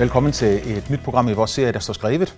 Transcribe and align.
Velkommen 0.00 0.32
til 0.32 0.76
et 0.76 0.90
nyt 0.90 1.00
program 1.04 1.28
i 1.28 1.32
vores 1.32 1.50
serie, 1.50 1.72
der 1.72 1.78
står 1.78 1.94
skrevet, 1.94 2.34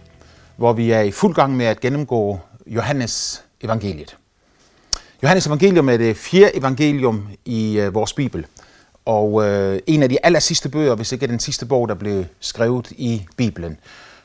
hvor 0.57 0.73
vi 0.73 0.91
er 0.91 1.01
i 1.01 1.11
fuld 1.11 1.35
gang 1.35 1.57
med 1.57 1.67
at 1.67 1.81
gennemgå 1.81 2.41
Johannes 2.67 3.45
evangeliet. 3.61 4.17
Johannes 5.23 5.47
evangelium 5.47 5.89
er 5.89 5.97
det 5.97 6.17
fjerde 6.17 6.57
evangelium 6.57 7.29
i 7.45 7.79
øh, 7.79 7.95
vores 7.95 8.13
bibel, 8.13 8.47
og 9.05 9.45
øh, 9.45 9.81
en 9.87 10.03
af 10.03 10.09
de 10.09 10.27
aller 10.27 10.41
sidste 10.41 10.69
bøger, 10.69 10.95
hvis 10.95 11.13
ikke 11.13 11.27
den 11.27 11.41
sidste 11.41 11.67
bog, 11.67 11.89
der 11.89 11.95
blev 11.95 12.25
skrevet 12.41 12.91
i 12.91 13.27
Bibelen. 13.37 13.79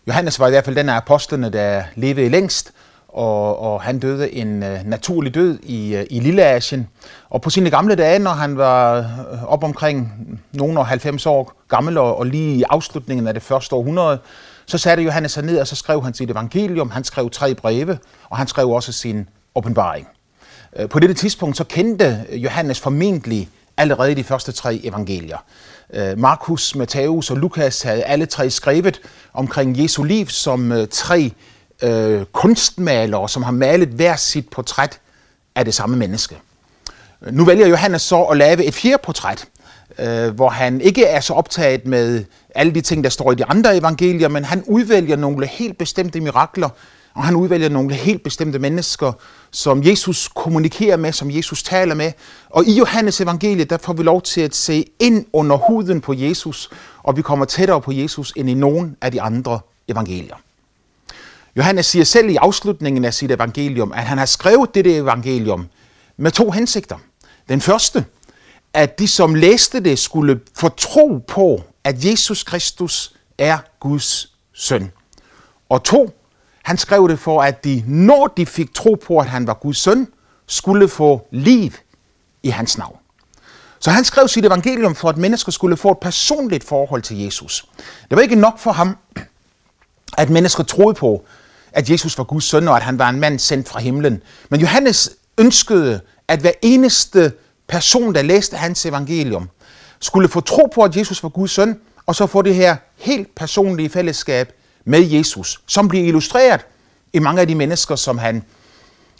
Johannes 0.07 0.39
var 0.39 0.47
i 0.47 0.50
hvert 0.50 0.65
fald 0.65 0.75
den 0.75 0.89
af 0.89 0.96
apostlene, 0.96 1.50
der 1.50 1.83
levede 1.96 2.29
længst, 2.29 2.74
og, 3.10 3.60
og 3.60 3.82
han 3.82 4.00
døde 4.00 4.34
en 4.34 4.64
øh, 4.64 4.80
naturlig 4.86 5.36
død 5.36 5.60
i, 5.64 5.96
øh, 5.96 6.06
i 6.10 6.20
Lille 6.20 6.46
Asien. 6.46 6.88
Og 7.30 7.42
på 7.42 7.50
sine 7.50 7.70
gamle 7.70 7.96
dage, 7.96 8.20
når 8.20 8.32
han 8.32 8.57
var 8.57 8.98
øh, 8.98 9.43
op 9.43 9.64
omkring 9.64 10.11
nogen 10.54 10.78
og 10.78 10.88
90 10.88 11.25
år 11.25 11.54
gammel, 11.70 11.98
og, 11.98 12.18
og 12.18 12.25
lige 12.25 12.56
i 12.56 12.64
afslutningen 12.70 13.28
af 13.28 13.34
det 13.34 13.43
første 13.43 13.75
århundrede, 13.75 14.20
så 14.65 14.78
satte 14.78 15.04
Johannes 15.04 15.32
sig 15.32 15.43
ned, 15.43 15.60
og 15.60 15.68
så 15.68 15.75
skrev 15.75 16.04
han 16.04 16.14
sit 16.14 16.32
evangelium, 16.32 16.89
han 16.89 17.04
skrev 17.04 17.29
tre 17.29 17.56
breve, 17.56 17.98
og 18.29 18.38
han 18.38 18.48
skrev 18.48 18.70
også 18.70 18.92
sin 18.92 19.29
åbenbaring. 19.56 20.07
Øh, 20.76 20.89
på 20.89 21.00
dette 21.00 21.15
tidspunkt 21.15 21.57
så 21.57 21.64
kendte 21.64 22.26
Johannes 22.32 22.79
formentlig 22.79 23.50
allerede 23.78 24.15
de 24.15 24.24
første 24.24 24.51
tre 24.51 24.82
evangelier. 24.84 25.37
Øh, 25.93 26.20
Markus, 26.20 26.76
Matthæus 26.76 27.32
og 27.32 27.37
Lukas 27.37 27.82
havde 27.82 28.04
alle 28.04 28.26
tre 28.26 28.50
skrevet 28.50 29.01
omkring 29.34 29.84
Jesu 29.84 30.04
liv 30.04 30.28
som 30.28 30.87
tre 30.92 31.32
øh, 31.81 32.25
kunstmalere, 32.31 33.30
som 33.30 33.44
har 33.44 33.52
malet 33.52 33.89
hver 33.89 34.16
sit 34.16 34.49
portræt 34.49 34.99
af 35.55 35.66
det 35.66 35.73
samme 35.73 35.95
menneske. 35.95 36.38
Nu 37.31 37.45
vælger 37.45 37.67
Johannes 37.67 38.02
så 38.02 38.22
at 38.22 38.38
lave 38.38 38.63
et 38.63 38.73
fjerde 38.73 39.02
portræt, 39.03 39.45
øh, 40.00 40.30
hvor 40.36 40.50
han 40.50 40.81
ikke 40.81 41.06
er 41.06 41.19
så 41.19 41.34
optaget 41.34 41.86
med 41.86 42.23
alle 42.56 42.73
de 42.73 42.81
ting, 42.81 43.03
der 43.03 43.09
står 43.09 43.31
i 43.31 43.36
de 43.36 43.45
andre 43.45 43.78
evangelier, 43.78 44.28
men 44.28 44.45
han 44.45 44.64
udvælger 44.67 45.16
nogle 45.16 45.47
helt 45.47 45.78
bestemte 45.78 46.22
mirakler, 46.22 46.69
og 47.14 47.23
han 47.23 47.36
udvælger 47.36 47.69
nogle 47.69 47.94
helt 47.94 48.23
bestemte 48.23 48.59
mennesker, 48.59 49.12
som 49.52 49.84
Jesus 49.84 50.28
kommunikerer 50.36 50.97
med, 50.97 51.12
som 51.12 51.31
Jesus 51.31 51.64
taler 51.64 51.95
med. 51.95 52.12
Og 52.50 52.66
i 52.66 52.73
Johannes 52.73 53.22
evangelie, 53.22 53.66
der 53.66 53.78
får 53.78 53.94
vi 53.94 54.03
lov 54.03 54.22
til 54.22 54.41
at 54.41 54.56
se 54.56 54.86
ind 55.00 55.25
under 55.34 55.58
huden 55.58 56.02
på 56.02 56.14
Jesus, 56.14 56.69
og 57.03 57.17
vi 57.17 57.22
kommer 57.22 57.45
tættere 57.45 57.81
på 57.81 57.91
Jesus 57.91 58.34
end 58.36 58.50
i 58.50 58.53
nogen 58.53 58.95
af 59.02 59.12
de 59.12 59.22
andre 59.22 59.59
evangelier. 59.88 60.36
Johannes 61.58 61.86
siger 61.86 62.05
selv 62.05 62.30
i 62.30 62.36
afslutningen 62.36 63.05
af 63.05 63.13
sit 63.13 63.31
evangelium, 63.31 63.91
at 63.91 64.03
han 64.03 64.17
har 64.17 64.25
skrevet 64.25 64.75
dette 64.75 64.95
evangelium 64.95 65.67
med 66.17 66.31
to 66.31 66.52
hensigter. 66.52 66.97
Den 67.50 67.61
første, 67.61 68.05
at 68.73 69.00
de, 69.00 69.08
som 69.08 69.36
læste 69.36 69.80
det, 69.80 70.00
skulle 70.00 70.39
få 70.55 70.69
tro 70.69 71.17
på, 71.28 71.63
at 71.83 72.05
Jesus 72.05 72.44
Kristus 72.44 73.13
er 73.38 73.58
Guds 73.80 74.33
søn. 74.53 74.91
Og 75.69 75.83
to, 75.83 76.19
han 76.63 76.78
skrev 76.78 77.09
det 77.09 77.19
for, 77.19 77.41
at 77.41 77.63
de, 77.63 77.83
når 77.88 78.28
de 78.28 78.45
fik 78.45 78.73
tro 78.73 78.97
på, 79.05 79.17
at 79.17 79.25
han 79.25 79.47
var 79.47 79.53
Guds 79.53 79.78
søn, 79.78 80.08
skulle 80.47 80.88
få 80.88 81.28
liv 81.31 81.72
i 82.44 82.50
hans 82.50 82.78
navn. 82.78 82.97
Så 83.80 83.91
han 83.91 84.03
skrev 84.03 84.28
sit 84.28 84.45
evangelium 84.45 84.95
for, 84.95 85.09
at 85.09 85.17
mennesker 85.17 85.52
skulle 85.52 85.78
få 85.78 85.91
et 85.91 85.97
personligt 86.02 86.63
forhold 86.63 87.02
til 87.02 87.17
Jesus. 87.17 87.66
Det 88.09 88.16
var 88.16 88.22
ikke 88.22 88.35
nok 88.35 88.59
for 88.59 88.72
ham, 88.72 88.97
at 90.17 90.30
mennesker 90.30 90.63
troede 90.63 90.94
på, 90.94 91.25
at 91.78 91.89
Jesus 91.89 92.17
var 92.17 92.23
Guds 92.23 92.44
søn, 92.44 92.67
og 92.67 92.75
at 92.78 92.83
han 92.83 93.00
var 93.00 93.09
en 93.09 93.20
mand 93.20 93.39
sendt 93.39 93.70
fra 93.70 93.80
himlen. 93.80 94.22
Men 94.50 94.59
Johannes 94.59 95.09
ønskede, 95.38 96.00
at 96.28 96.39
hver 96.39 96.52
eneste 96.61 97.31
person, 97.67 98.16
der 98.16 98.22
læste 98.22 98.58
hans 98.58 98.86
evangelium, 98.86 99.50
skulle 100.00 100.30
få 100.30 100.42
tro 100.42 100.69
på, 100.75 100.81
at 100.81 100.97
Jesus 100.97 101.23
var 101.23 101.30
Guds 101.30 101.52
søn, 101.52 101.80
og 102.06 102.16
så 102.16 102.28
få 102.28 102.42
det 102.42 102.56
her 102.56 102.75
helt 102.97 103.36
personlige 103.36 103.90
fællesskab 103.90 104.52
med 104.85 105.02
Jesus, 105.02 105.62
som 105.68 105.88
bliver 105.88 106.06
illustreret 106.06 106.62
i 107.13 107.19
mange 107.19 107.41
af 107.41 107.47
de 107.47 107.56
mennesker, 107.56 107.96
som 107.96 108.18
han 108.18 108.44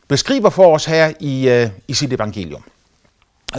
beskriver 0.08 0.50
for 0.50 0.76
os 0.76 0.86
her 0.86 1.14
i, 1.20 1.50
øh, 1.50 1.70
i 1.88 1.94
sit 1.94 2.14
evangelium. 2.14 2.64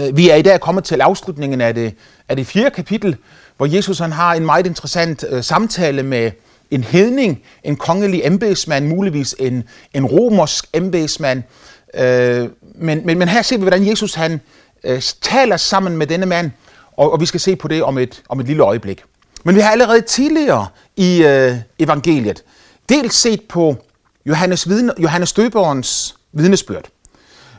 Øh, 0.01 0.17
vi 0.17 0.31
er 0.31 0.35
i 0.35 0.43
dag 0.43 0.61
kommet 0.61 0.85
til 0.85 1.01
afslutningen 1.01 1.61
af 1.61 1.75
det, 1.75 1.95
af 2.29 2.37
det 2.37 2.47
fjerde 2.47 2.71
kapitel, 2.71 3.17
hvor 3.57 3.67
Jesus 3.67 3.99
han 3.99 4.13
har 4.13 4.35
en 4.35 4.47
meget 4.47 4.67
interessant 4.67 5.25
øh, 5.29 5.45
samtale 5.45 6.03
med, 6.03 6.31
en 6.71 6.85
hedning, 6.85 7.43
en 7.65 7.77
kongelig 7.77 8.21
embedsmand, 8.25 8.87
muligvis 8.87 9.37
en, 9.39 9.65
en 9.95 10.07
romersk 10.07 10.65
embedsmand. 10.73 11.43
Øh, 11.95 12.49
men, 12.75 13.07
men, 13.07 13.19
men 13.19 13.29
her 13.29 13.43
ser 13.43 13.57
vi, 13.57 13.63
hvordan 13.63 13.89
Jesus 13.89 14.15
han 14.15 14.41
øh, 14.85 15.03
taler 15.23 15.57
sammen 15.57 15.97
med 15.97 16.07
denne 16.07 16.27
mand, 16.27 16.51
og, 16.97 17.13
og 17.13 17.21
vi 17.21 17.27
skal 17.27 17.41
se 17.41 17.57
på 17.57 17.69
det 17.69 17.83
om 17.83 17.99
et, 17.99 18.23
om 18.29 18.41
et 18.41 18.47
lille 18.47 18.63
øjeblik. 18.63 19.03
Men 19.45 19.55
vi 19.55 19.61
har 19.61 19.71
allerede 19.71 20.01
tidligere 20.01 20.67
i 20.97 21.23
øh, 21.23 21.57
evangeliet 21.79 22.43
dels 22.89 23.15
set 23.15 23.41
på 23.49 23.77
Johannes, 24.27 24.69
vidne, 24.69 24.93
Johannes 24.99 25.33
Døberens 25.33 26.17
vidnesbyrd, 26.33 26.89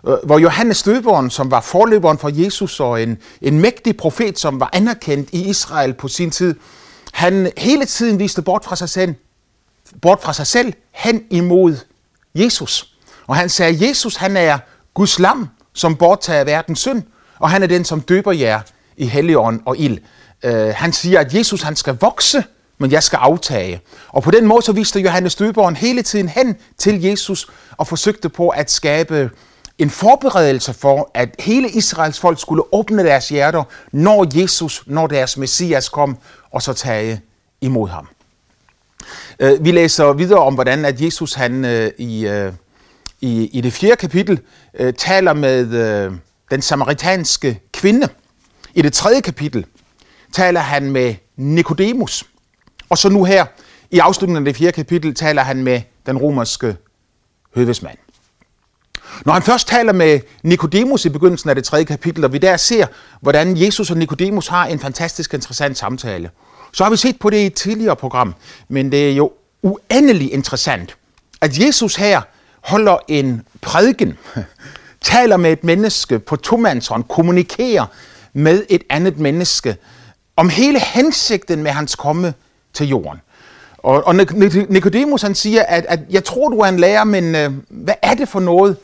øh, 0.08 0.18
hvor 0.24 0.40
Johannes 0.40 0.84
Døberen, 0.84 1.30
som 1.30 1.52
var 1.52 1.62
forløberen 1.62 2.18
for 2.18 2.44
Jesus 2.44 2.80
og 2.80 3.04
en, 3.04 3.18
en 3.42 3.60
mægtig 3.60 3.98
profet, 3.98 4.40
som 4.40 4.60
var 4.60 4.70
anerkendt 4.74 5.30
i 5.32 5.50
Israel 5.50 5.94
på 5.94 6.08
sin 6.08 6.32
tid, 6.32 6.56
han 7.14 7.52
hele 7.58 7.86
tiden 7.86 8.20
viste 8.20 8.42
bort 8.42 8.66
fra 8.66 8.76
sig 8.76 8.90
selv, 8.90 9.16
bort 10.02 10.22
fra 10.22 10.34
sig 10.34 10.48
selv 10.48 10.74
hen 10.92 11.24
imod 11.30 11.78
Jesus. 12.36 12.94
Og 13.28 13.36
han 13.36 13.50
sagde, 13.50 13.88
Jesus 13.88 14.16
han 14.16 14.38
er 14.38 14.58
Guds 14.94 15.20
lam, 15.20 15.50
som 15.74 15.96
borttager 15.96 16.44
verdens 16.44 16.80
synd, 16.80 17.04
og 17.40 17.50
han 17.50 17.64
er 17.64 17.68
den, 17.68 17.86
som 17.86 18.02
døber 18.02 18.32
jer 18.32 18.62
i 18.98 19.06
helligånd 19.06 19.62
og 19.66 19.78
ild. 19.78 20.00
Uh, 20.48 20.52
han 20.52 20.94
siger, 20.94 21.20
at 21.20 21.34
Jesus 21.34 21.62
han 21.62 21.76
skal 21.76 21.98
vokse, 22.02 22.44
men 22.78 22.92
jeg 22.92 23.04
skal 23.04 23.18
aftage. 23.18 23.82
Og 24.08 24.24
på 24.24 24.32
den 24.32 24.46
måde 24.46 24.62
så 24.62 24.72
viste 24.72 25.00
Johannes 25.00 25.36
Døberen 25.36 25.76
hele 25.76 26.02
tiden 26.02 26.30
hen 26.30 26.56
til 26.78 27.02
Jesus 27.02 27.48
og 27.78 27.88
forsøgte 27.88 28.30
på 28.30 28.50
at 28.50 28.72
skabe 28.72 29.30
en 29.80 29.90
forberedelse 29.90 30.74
for, 30.74 31.12
at 31.14 31.36
hele 31.40 31.70
Israels 31.70 32.20
folk 32.20 32.42
skulle 32.42 32.64
åbne 32.72 33.04
deres 33.04 33.30
hjerter, 33.30 33.64
når 33.92 34.40
Jesus, 34.42 34.84
når 34.86 35.08
deres 35.08 35.38
Messias 35.38 35.90
kom, 35.90 36.18
og 36.52 36.62
så 36.62 36.74
tage 36.74 37.22
imod 37.62 37.90
ham. 37.90 38.08
Øh, 39.40 39.66
vi 39.66 39.72
læser 39.72 40.14
videre 40.14 40.40
om, 40.40 40.54
hvordan 40.54 40.86
at 40.86 41.02
Jesus 41.02 41.34
han 41.34 41.66
øh, 41.66 41.92
i, 41.98 42.28
øh, 42.28 42.54
i, 43.22 43.50
i 43.58 43.62
det 43.62 43.74
fjerde 43.74 43.96
kapitel 43.96 44.40
taler 44.98 45.34
med 45.34 45.66
den 46.52 46.62
samaritanske 46.62 47.60
kvinde. 47.74 48.08
I 48.74 48.82
det 48.82 48.94
tredje 48.94 49.22
kapitel 49.22 49.66
taler 50.34 50.60
han 50.60 50.92
med 50.92 51.16
Nikodemus. 51.36 52.26
Og 52.90 52.98
så 52.98 53.10
nu 53.10 53.24
her, 53.24 53.46
i 53.92 54.00
afslutningen 54.00 54.48
af 54.48 54.54
det 54.54 54.60
fjerde 54.60 54.72
kapitel, 54.72 55.16
taler 55.16 55.42
han 55.42 55.64
med 55.64 55.82
den 56.06 56.18
romerske 56.18 56.76
høvesmand. 57.56 57.98
Når 59.26 59.34
han 59.34 59.42
først 59.42 59.68
taler 59.68 59.94
med 59.94 60.20
Nikodemus 60.44 61.06
i 61.06 61.10
begyndelsen 61.10 61.50
af 61.50 61.56
det 61.56 61.64
tredje 61.64 61.86
kapitel, 61.86 62.26
og 62.26 62.34
vi 62.34 62.38
der 62.38 62.58
ser, 62.58 62.88
hvordan 63.22 63.58
Jesus 63.58 63.92
og 63.92 63.98
Nikodemus 63.98 64.48
har 64.48 64.66
en 64.66 64.80
fantastisk 64.80 65.34
interessant 65.34 65.78
samtale, 65.78 66.30
så 66.74 66.84
har 66.84 66.92
vi 66.92 66.98
set 66.98 67.20
på 67.20 67.30
det 67.30 67.38
i 67.38 67.46
et 67.46 67.54
tidligere 67.54 67.96
program, 67.96 68.36
men 68.68 68.92
det 68.92 69.10
er 69.10 69.14
jo 69.14 69.32
uendelig 69.62 70.34
interessant, 70.34 70.96
at 71.42 71.60
Jesus 71.60 71.96
her 71.96 72.22
holder 72.62 72.98
en 73.08 73.42
prædiken, 73.62 74.18
taler 75.02 75.38
med 75.38 75.52
et 75.52 75.64
menneske 75.64 76.20
på 76.20 76.36
tomandshånd, 76.36 77.04
kommunikerer 77.04 77.86
med 78.34 78.64
et 78.70 78.84
andet 78.90 79.20
menneske 79.20 79.78
om 80.36 80.50
hele 80.50 80.80
hensigten 80.80 81.64
med 81.64 81.72
hans 81.72 81.96
komme 81.96 82.34
til 82.74 82.88
jorden. 82.88 83.22
Og, 83.78 84.08
og 84.08 84.16
Nicodemus 84.70 85.22
han 85.22 85.36
siger, 85.36 85.64
at, 85.64 85.86
at 85.90 86.00
jeg 86.10 86.24
tror, 86.24 86.50
du 86.50 86.60
er 86.60 86.66
en 86.66 86.80
lærer, 86.80 87.04
men 87.04 87.36
øh, 87.36 87.52
hvad 87.70 87.94
er 88.02 88.14
det 88.14 88.30
for 88.30 88.40
noget, 88.40 88.78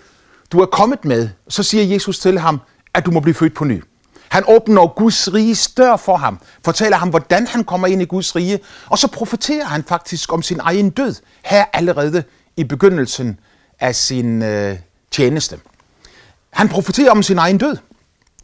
du 0.51 0.59
er 0.59 0.65
kommet 0.65 1.05
med, 1.05 1.29
så 1.49 1.63
siger 1.63 1.83
Jesus 1.83 2.19
til 2.19 2.39
ham, 2.39 2.61
at 2.93 3.05
du 3.05 3.11
må 3.11 3.19
blive 3.19 3.35
født 3.35 3.53
på 3.53 3.63
ny. 3.63 3.83
Han 4.29 4.43
åbner 4.47 4.87
Guds 4.87 5.33
rige 5.33 5.57
dør 5.77 5.95
for 5.95 6.17
ham, 6.17 6.39
fortæller 6.65 6.97
ham, 6.97 7.09
hvordan 7.09 7.47
han 7.47 7.63
kommer 7.63 7.87
ind 7.87 8.01
i 8.01 8.05
Guds 8.05 8.35
rige, 8.35 8.59
og 8.89 8.97
så 8.97 9.07
profeterer 9.07 9.65
han 9.65 9.83
faktisk 9.83 10.33
om 10.33 10.41
sin 10.41 10.59
egen 10.59 10.89
død, 10.89 11.15
her 11.43 11.65
allerede 11.73 12.23
i 12.57 12.63
begyndelsen 12.63 13.39
af 13.79 13.95
sin 13.95 14.41
øh, 14.41 14.77
tjeneste. 15.11 15.59
Han 16.49 16.69
profeterer 16.69 17.11
om 17.11 17.23
sin 17.23 17.37
egen 17.37 17.57
død, 17.57 17.77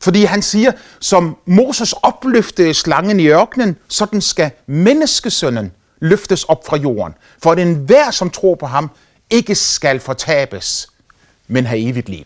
fordi 0.02 0.24
han 0.24 0.42
siger, 0.42 0.72
som 1.00 1.38
Moses 1.46 1.94
opløftede 1.94 2.74
slangen 2.74 3.20
i 3.20 3.28
ørkenen, 3.28 3.78
sådan 3.88 4.22
skal 4.22 4.52
menneskesønnen 4.68 5.72
løftes 6.02 6.44
op 6.44 6.66
fra 6.68 6.78
jorden, 6.78 7.14
for 7.44 7.52
at 7.52 7.60
enhver, 7.60 8.12
som 8.12 8.30
tror 8.30 8.56
på 8.56 8.66
ham, 8.66 8.90
ikke 9.30 9.56
skal 9.56 10.00
fortabes, 10.00 10.88
men 11.48 11.66
have 11.66 11.90
evigt 11.90 12.10
liv. 12.10 12.26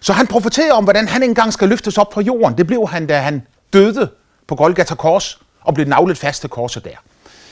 Så 0.00 0.12
han 0.12 0.26
profeterer 0.26 0.72
om, 0.72 0.84
hvordan 0.84 1.08
han 1.08 1.22
engang 1.22 1.52
skal 1.52 1.68
løftes 1.68 1.98
op 1.98 2.14
fra 2.14 2.20
jorden. 2.20 2.58
Det 2.58 2.66
blev 2.66 2.88
han, 2.88 3.06
da 3.06 3.18
han 3.18 3.42
døde 3.72 4.10
på 4.46 4.54
Golgata 4.54 4.94
Kors 4.94 5.40
og 5.60 5.74
blev 5.74 5.86
navlet 5.88 6.18
fast 6.18 6.40
til 6.40 6.50
korset 6.50 6.84
der. 6.84 6.96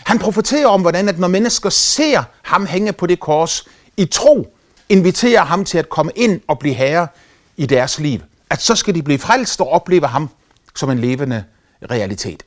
Han 0.04 0.18
profeterer 0.18 0.66
om, 0.66 0.80
hvordan 0.80 1.08
at 1.08 1.18
når 1.18 1.28
mennesker 1.28 1.70
ser 1.70 2.22
ham 2.42 2.66
hænge 2.66 2.92
på 2.92 3.06
det 3.06 3.20
kors 3.20 3.64
i 3.96 4.04
tro, 4.04 4.54
inviterer 4.88 5.44
ham 5.44 5.64
til 5.64 5.78
at 5.78 5.88
komme 5.88 6.12
ind 6.16 6.40
og 6.48 6.58
blive 6.58 6.74
herre 6.74 7.08
i 7.56 7.66
deres 7.66 7.98
liv. 7.98 8.20
At 8.50 8.62
så 8.62 8.74
skal 8.74 8.94
de 8.94 9.02
blive 9.02 9.18
frelst 9.18 9.60
og 9.60 9.68
opleve 9.68 10.06
ham 10.06 10.30
som 10.74 10.90
en 10.90 10.98
levende 10.98 11.44
realitet. 11.90 12.42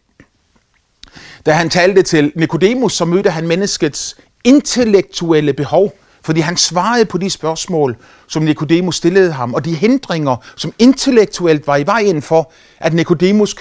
Da 1.46 1.52
han 1.52 1.70
talte 1.70 2.02
til 2.02 2.32
Nikodemus, 2.36 2.94
så 2.94 3.06
mødte 3.06 3.30
han 3.30 3.48
menneskets 3.48 4.16
intellektuelle 4.44 5.54
behov, 5.54 5.98
fordi 6.26 6.40
han 6.40 6.58
svarede 6.58 7.06
på 7.06 7.18
de 7.18 7.30
spørgsmål, 7.30 7.98
som 8.28 8.44
Nikodemus 8.44 8.96
stillede 8.96 9.32
ham, 9.32 9.54
og 9.54 9.66
de 9.66 9.76
hindringer, 9.76 10.36
som 10.56 10.74
intellektuelt 10.80 11.68
var 11.68 11.78
i 11.78 11.86
vejen 11.86 12.22
for, 12.22 12.52
at 12.80 12.94
Nikodemus 12.94 13.54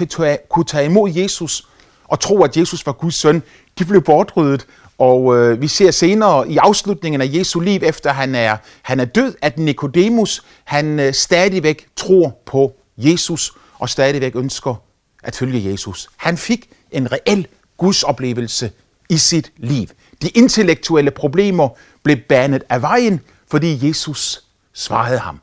kunne 0.48 0.64
tage 0.64 0.84
imod 0.84 1.10
Jesus 1.10 1.66
og 2.04 2.20
tro, 2.20 2.42
at 2.42 2.56
Jesus 2.56 2.86
var 2.86 2.92
Guds 2.92 3.14
søn, 3.14 3.42
de 3.78 3.84
blev 3.84 4.02
bortryddet. 4.02 4.66
Og 4.98 5.36
øh, 5.36 5.60
vi 5.60 5.68
ser 5.68 5.90
senere 5.90 6.48
i 6.48 6.56
afslutningen 6.56 7.20
af 7.20 7.30
Jesu 7.32 7.60
liv, 7.60 7.80
efter 7.82 8.12
han 8.12 8.34
er, 8.34 8.56
han 8.82 9.00
er 9.00 9.04
død, 9.04 9.34
at 9.42 9.58
Nikodemus 9.58 10.42
han 10.64 11.00
øh, 11.00 11.14
stadigvæk 11.14 11.86
tror 11.96 12.38
på 12.46 12.72
Jesus 12.98 13.52
og 13.78 13.88
stadigvæk 13.88 14.36
ønsker 14.36 14.74
at 15.22 15.36
følge 15.36 15.70
Jesus. 15.70 16.08
Han 16.16 16.36
fik 16.36 16.68
en 16.90 17.12
reel 17.12 17.46
gudsoplevelse 17.76 18.70
i 19.10 19.16
sit 19.16 19.52
liv. 19.56 19.86
De 20.22 20.28
intellektuelle 20.28 21.10
problemer 21.10 21.68
blev 22.04 22.16
banet 22.28 22.62
af 22.68 22.82
vejen, 22.82 23.20
fordi 23.50 23.88
Jesus 23.88 24.44
svarede 24.72 25.18
ham. 25.18 25.40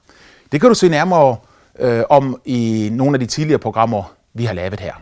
Det 0.51 0.61
kan 0.61 0.69
du 0.69 0.75
se 0.75 0.89
nærmere 0.89 1.37
øh, 1.79 2.03
om 2.09 2.41
i 2.45 2.89
nogle 2.91 3.15
af 3.15 3.19
de 3.19 3.25
tidligere 3.25 3.59
programmer, 3.59 4.03
vi 4.33 4.45
har 4.45 4.53
lavet 4.53 4.79
her. 4.79 4.93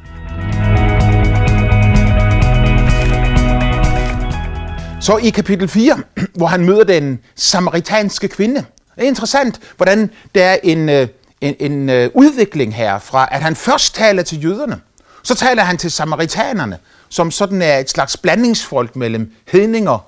Så 5.01 5.17
i 5.17 5.29
kapitel 5.29 5.67
4, 5.67 5.97
hvor 6.35 6.47
han 6.47 6.65
møder 6.65 6.83
den 6.83 7.19
samaritanske 7.35 8.27
kvinde. 8.27 8.65
Det 8.95 9.03
er 9.03 9.07
interessant, 9.07 9.59
hvordan 9.77 10.11
der 10.35 10.45
er 10.45 10.57
en, 10.63 10.89
øh, 10.89 11.07
en, 11.41 11.55
en 11.59 11.89
øh, 11.89 12.09
udvikling 12.13 12.75
her 12.75 12.99
fra, 12.99 13.27
at 13.31 13.41
han 13.41 13.55
først 13.55 13.95
taler 13.95 14.23
til 14.23 14.43
jøderne, 14.43 14.79
så 15.23 15.35
taler 15.35 15.63
han 15.63 15.77
til 15.77 15.91
samaritanerne, 15.91 16.77
som 17.09 17.31
sådan 17.31 17.61
er 17.61 17.77
et 17.77 17.89
slags 17.89 18.17
blandingsfolk 18.17 18.95
mellem 18.95 19.31
hedninger 19.47 20.05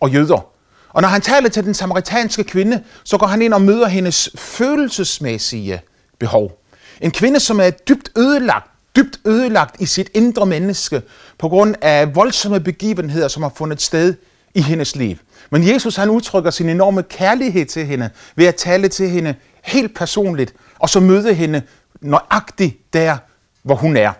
og 0.00 0.10
jøder. 0.10 0.51
Og 0.92 1.02
når 1.02 1.08
han 1.08 1.20
taler 1.20 1.48
til 1.48 1.64
den 1.64 1.74
samaritanske 1.74 2.44
kvinde, 2.44 2.82
så 3.04 3.18
går 3.18 3.26
han 3.26 3.42
ind 3.42 3.54
og 3.54 3.62
møder 3.62 3.88
hendes 3.88 4.30
følelsesmæssige 4.34 5.80
behov. 6.18 6.58
En 7.00 7.10
kvinde, 7.10 7.40
som 7.40 7.60
er 7.60 7.70
dybt 7.70 8.10
ødelagt, 8.18 8.70
dybt 8.96 9.20
ødelagt 9.26 9.80
i 9.80 9.86
sit 9.86 10.10
indre 10.14 10.46
menneske 10.46 11.02
på 11.38 11.48
grund 11.48 11.74
af 11.82 12.14
voldsomme 12.14 12.60
begivenheder, 12.60 13.28
som 13.28 13.42
har 13.42 13.52
fundet 13.56 13.82
sted 13.82 14.14
i 14.54 14.62
hendes 14.62 14.96
liv. 14.96 15.16
Men 15.50 15.68
Jesus 15.68 15.96
han 15.96 16.10
udtrykker 16.10 16.50
sin 16.50 16.68
enorme 16.68 17.02
kærlighed 17.02 17.66
til 17.66 17.86
hende 17.86 18.10
ved 18.36 18.46
at 18.46 18.54
tale 18.54 18.88
til 18.88 19.08
hende 19.08 19.34
helt 19.62 19.94
personligt, 19.94 20.54
og 20.78 20.88
så 20.88 21.00
møde 21.00 21.34
hende 21.34 21.62
nøjagtigt 22.00 22.92
der, 22.92 23.16
hvor 23.62 23.74
hun 23.74 23.96
er. 23.96 24.12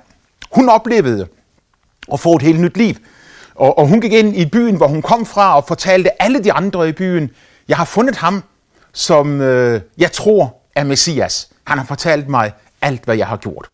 Hun 0.50 0.68
oplevede 0.68 1.26
at 2.12 2.20
få 2.20 2.36
et 2.36 2.42
helt 2.42 2.60
nyt 2.60 2.76
liv. 2.76 2.94
Og, 3.54 3.78
og 3.78 3.87
hun 3.87 4.00
gik 4.00 4.12
ind 4.12 4.37
i 4.37 4.46
byen, 4.46 4.76
hvor 4.76 4.87
hun 4.87 5.02
kom 5.02 5.26
fra, 5.26 5.56
og 5.56 5.64
fortalte 5.69 6.22
alle 6.22 6.44
de 6.44 6.52
andre 6.52 6.88
i 6.88 6.93
byen, 6.93 7.31
jeg 7.69 7.76
har 7.76 7.84
fundet 7.84 8.16
ham, 8.16 8.43
som 8.93 9.40
øh, 9.40 9.81
jeg 9.99 10.12
tror 10.12 10.56
er 10.76 10.84
Messias. 10.84 11.49
Han 11.64 11.78
har 11.78 11.84
fortalt 11.84 12.28
mig 12.28 12.52
alt, 12.81 13.04
hvad 13.04 13.16
jeg 13.16 13.26
har 13.26 13.37
gjort. 13.37 13.69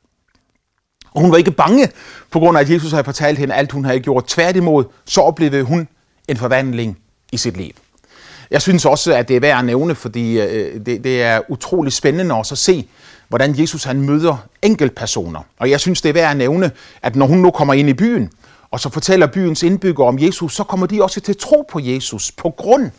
Og 1.13 1.21
hun 1.21 1.31
var 1.31 1.37
ikke 1.37 1.51
bange, 1.51 1.89
på 2.31 2.39
grund 2.39 2.59
af, 2.59 2.63
at 2.63 2.71
Jesus 2.71 2.91
havde 2.91 3.05
fortalt 3.05 3.39
hende 3.39 3.55
alt, 3.55 3.73
hun 3.73 3.85
havde 3.85 4.01
gjort. 4.01 4.25
Tværtimod, 4.27 4.85
så 5.05 5.21
oplevede 5.21 5.63
hun 5.63 5.89
en 6.29 6.37
forvandling 6.37 6.99
i 7.33 7.37
sit 7.37 7.57
liv. 7.57 7.73
Jeg 8.51 8.63
synes 8.63 8.85
også, 8.85 9.15
at 9.15 9.29
det 9.29 9.37
er 9.37 9.41
værd 9.41 9.59
at 9.59 9.65
nævne, 9.65 9.95
fordi 9.95 10.41
øh, 10.41 10.87
det, 10.87 11.05
det 11.05 11.23
er 11.23 11.41
utrolig 11.49 11.93
spændende 11.93 12.35
også 12.35 12.55
at 12.55 12.59
se, 12.59 12.89
hvordan 13.29 13.61
Jesus 13.61 13.85
han 13.85 14.01
møder 14.01 14.37
enkeltpersoner. 14.63 15.41
Og 15.59 15.71
jeg 15.71 15.81
synes, 15.81 16.01
det 16.01 16.09
er 16.09 16.13
værd 16.13 16.31
at 16.31 16.37
nævne, 16.37 16.71
at 17.03 17.17
når 17.17 17.27
hun 17.27 17.39
nu 17.39 17.51
kommer 17.51 17.75
ind 17.75 17.89
i 17.89 17.95
byen, 17.95 18.31
og 18.71 18.81
så 18.81 18.91
fortæller 18.91 19.27
byens 19.27 19.63
indbyggere 19.63 20.09
om 20.09 20.19
Jesus, 20.19 20.55
så 20.55 20.65
kommer 20.65 20.87
de 20.87 21.03
også 21.03 21.21
til 21.21 21.33
at 21.33 21.39
tro 21.39 21.65
på 21.71 21.81
Jesus 21.83 22.33
på 22.33 22.51
grund 22.51 22.91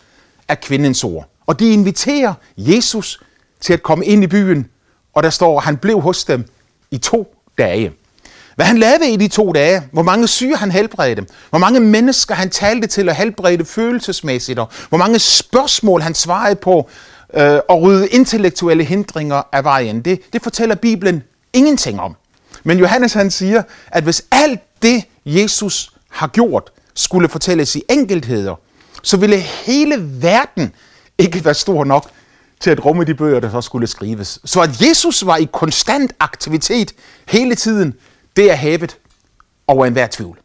af 0.47 0.61
kvindens 0.61 1.03
ord. 1.03 1.29
Og 1.45 1.59
de 1.59 1.73
inviterer 1.73 2.33
Jesus 2.57 3.19
til 3.61 3.73
at 3.73 3.83
komme 3.83 4.05
ind 4.05 4.23
i 4.23 4.27
byen, 4.27 4.67
og 5.13 5.23
der 5.23 5.29
står, 5.29 5.57
at 5.57 5.63
han 5.63 5.77
blev 5.77 6.01
hos 6.01 6.23
dem 6.25 6.45
i 6.91 6.97
to 6.97 7.35
dage. 7.57 7.91
Hvad 8.55 8.65
han 8.65 8.77
lavede 8.77 9.11
i 9.11 9.15
de 9.15 9.27
to 9.27 9.51
dage, 9.51 9.83
hvor 9.91 10.03
mange 10.03 10.27
syge 10.27 10.57
han 10.57 10.71
helbredte, 10.71 11.25
hvor 11.49 11.59
mange 11.59 11.79
mennesker 11.79 12.35
han 12.35 12.49
talte 12.49 12.87
til 12.87 13.09
og 13.09 13.15
helbredte 13.15 13.65
følelsesmæssigt, 13.65 14.59
og 14.59 14.69
hvor 14.89 14.97
mange 14.97 15.19
spørgsmål 15.19 16.01
han 16.01 16.15
svarede 16.15 16.55
på, 16.55 16.89
øh, 17.33 17.59
og 17.69 17.81
rydde 17.81 18.07
intellektuelle 18.07 18.83
hindringer 18.83 19.41
af 19.51 19.63
vejen, 19.63 20.01
det, 20.01 20.33
det 20.33 20.41
fortæller 20.41 20.75
Bibelen 20.75 21.23
ingenting 21.53 22.01
om. 22.01 22.15
Men 22.63 22.79
Johannes 22.79 23.13
han 23.13 23.31
siger, 23.31 23.63
at 23.87 24.03
hvis 24.03 24.25
alt 24.31 24.59
det, 24.81 25.03
Jesus 25.25 25.91
har 26.09 26.27
gjort, 26.27 26.71
skulle 26.93 27.29
fortælles 27.29 27.75
i 27.75 27.83
enkeltheder, 27.89 28.55
så 29.03 29.17
ville 29.17 29.37
hele 29.37 29.95
verden 29.99 30.73
ikke 31.17 31.45
være 31.45 31.53
stor 31.53 31.83
nok 31.83 32.09
til 32.59 32.69
at 32.69 32.85
rumme 32.85 33.03
de 33.03 33.13
bøger, 33.13 33.39
der 33.39 33.51
så 33.51 33.61
skulle 33.61 33.87
skrives. 33.87 34.39
Så 34.45 34.61
at 34.61 34.81
Jesus 34.81 35.25
var 35.25 35.37
i 35.37 35.47
konstant 35.53 36.13
aktivitet 36.19 36.93
hele 37.27 37.55
tiden, 37.55 37.93
det 38.35 38.51
er 38.51 38.55
hævet 38.55 38.97
over 39.67 39.85
enhver 39.85 40.07
tvivl. 40.11 40.39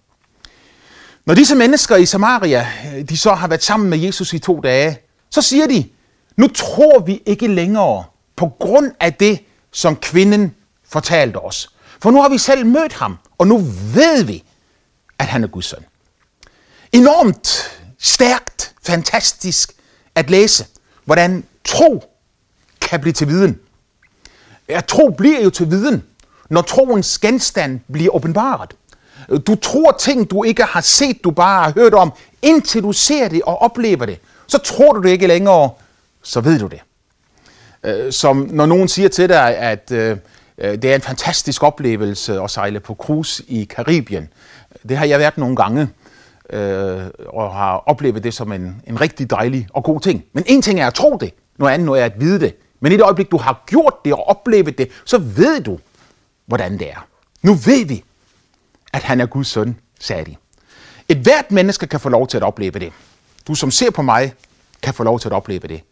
Når 1.27 1.35
disse 1.35 1.55
mennesker 1.55 1.97
i 1.97 2.07
Samaria, 2.07 2.67
de 3.09 3.19
så 3.19 3.35
har 3.35 3.49
været 3.49 3.63
sammen 3.63 3.91
med 3.91 3.99
Jesus 3.99 4.33
i 4.33 4.39
to 4.39 4.61
dage, 4.61 4.99
så 5.31 5.43
siger 5.43 5.67
de, 5.67 5.89
nu 6.37 6.49
tror 6.49 6.99
vi 6.99 7.23
ikke 7.27 7.47
længere 7.47 8.05
på 8.37 8.49
grund 8.59 8.93
af 9.01 9.15
det, 9.15 9.39
som 9.73 9.97
kvinden 9.97 10.55
fortalte 10.89 11.37
os. 11.37 11.71
For 12.05 12.11
nu 12.11 12.23
har 12.23 12.29
vi 12.29 12.39
selv 12.39 12.67
mødt 12.67 12.93
ham, 12.93 13.19
og 13.39 13.47
nu 13.47 13.59
ved 13.95 14.25
vi, 14.25 14.45
at 15.19 15.27
han 15.27 15.45
er 15.45 15.49
Guds 15.49 15.67
søn. 15.67 15.85
Enormt 16.93 17.71
stærkt, 17.99 18.75
fantastisk 18.83 19.73
at 20.15 20.31
læse, 20.31 20.67
hvordan 21.05 21.45
tro 21.65 22.05
kan 22.81 23.01
blive 23.01 23.13
til 23.13 23.29
viden. 23.29 23.61
Ja, 24.69 24.81
tro 24.81 25.11
bliver 25.19 25.41
jo 25.41 25.51
til 25.51 25.71
viden, 25.71 26.05
når 26.49 26.63
troens 26.63 27.19
genstand 27.19 27.81
bliver 27.93 28.15
åbenbaret. 28.15 28.77
Du 29.47 29.55
tror 29.55 29.93
ting, 29.93 30.31
du 30.31 30.45
ikke 30.45 30.65
har 30.65 30.81
set, 30.81 31.25
du 31.25 31.31
bare 31.31 31.65
har 31.65 31.73
hørt 31.73 31.95
om, 31.95 32.13
indtil 32.43 32.83
du 32.83 32.93
ser 32.93 33.29
det 33.29 33.43
og 33.43 33.63
oplever 33.63 34.07
det. 34.07 34.19
Så 34.47 34.59
tror 34.59 34.93
du 34.93 35.03
det 35.03 35.11
ikke 35.11 35.27
længere, 35.27 35.71
så 36.23 36.41
ved 36.41 36.59
du 36.59 36.67
det. 36.67 36.81
Øh, 37.85 38.13
som 38.13 38.49
når 38.51 38.67
nogen 38.67 38.89
siger 38.89 39.09
til 39.09 39.29
dig, 39.29 39.57
at 39.57 39.91
øh, 39.93 40.19
Øh, 40.59 40.73
det 40.73 40.85
er 40.85 40.95
en 40.95 41.01
fantastisk 41.01 41.63
oplevelse 41.63 42.41
at 42.41 42.51
sejle 42.51 42.81
på 42.81 42.95
cruise 42.95 43.45
i 43.49 43.65
Karibien. 43.65 44.29
Det 44.89 44.97
har 44.97 45.05
jeg 45.05 45.19
været 45.19 45.39
nogle 45.39 45.57
gange, 45.57 45.89
øh, 46.51 47.03
og 47.29 47.55
har 47.55 47.77
oplevet 47.87 48.25
det 48.25 48.35
som 48.35 48.53
en, 48.53 48.83
en 48.87 49.01
rigtig 49.01 49.31
dejlig 49.31 49.67
og 49.71 49.85
god 49.85 50.01
ting. 50.01 50.25
Men 50.33 50.45
en 50.47 50.63
ting 50.63 50.81
er 50.81 50.87
at 50.87 50.95
tro 50.95 51.17
det, 51.21 51.35
noget 51.59 51.73
andet 51.73 52.01
er 52.01 52.05
at 52.05 52.21
vide 52.21 52.41
det. 52.41 52.57
Men 52.81 52.93
i 52.93 52.97
det 52.97 53.03
øjeblik, 53.03 53.31
du 53.31 53.37
har 53.37 53.65
gjort 53.67 53.95
det 54.05 54.13
og 54.13 54.29
oplevet 54.29 54.79
det, 54.79 54.91
så 55.05 55.19
ved 55.19 55.61
du, 55.61 55.79
hvordan 56.47 56.79
det 56.79 56.91
er. 56.91 57.07
Nu 57.43 57.55
ved 57.55 57.87
vi, 57.87 58.05
at 58.93 59.03
han 59.03 59.21
er 59.21 59.27
Guds 59.27 59.49
søn, 59.49 59.77
sagde 60.01 60.25
de. 60.25 60.37
Et 61.09 61.17
hvert 61.17 61.51
menneske 61.51 61.87
kan 61.87 62.01
få 62.01 62.09
lov 62.09 62.27
til 62.27 62.37
at 62.37 62.43
opleve 62.43 62.79
det. 62.79 62.93
Du 63.49 63.55
som 63.55 63.71
ser 63.71 63.91
på 63.91 64.03
mig, 64.03 64.33
kan 64.83 64.95
få 64.95 65.03
lov 65.03 65.21
til 65.21 65.29
at 65.29 65.33
opleve 65.33 65.69
det. 65.69 65.83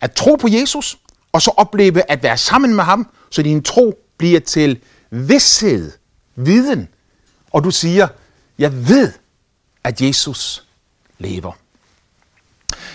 At 0.00 0.12
tro 0.12 0.34
på 0.34 0.48
Jesus, 0.50 0.98
og 1.32 1.42
så 1.42 1.50
opleve 1.56 2.10
at 2.10 2.22
være 2.22 2.36
sammen 2.36 2.74
med 2.74 2.84
ham, 2.84 3.08
så 3.30 3.42
din 3.42 3.62
tro 3.62 3.98
bliver 4.20 4.40
til 4.40 4.78
vidshed, 5.10 5.92
viden. 6.36 6.88
Og 7.50 7.64
du 7.64 7.70
siger, 7.70 8.08
jeg 8.58 8.88
ved, 8.88 9.12
at 9.84 10.02
Jesus 10.02 10.64
lever. 11.18 11.52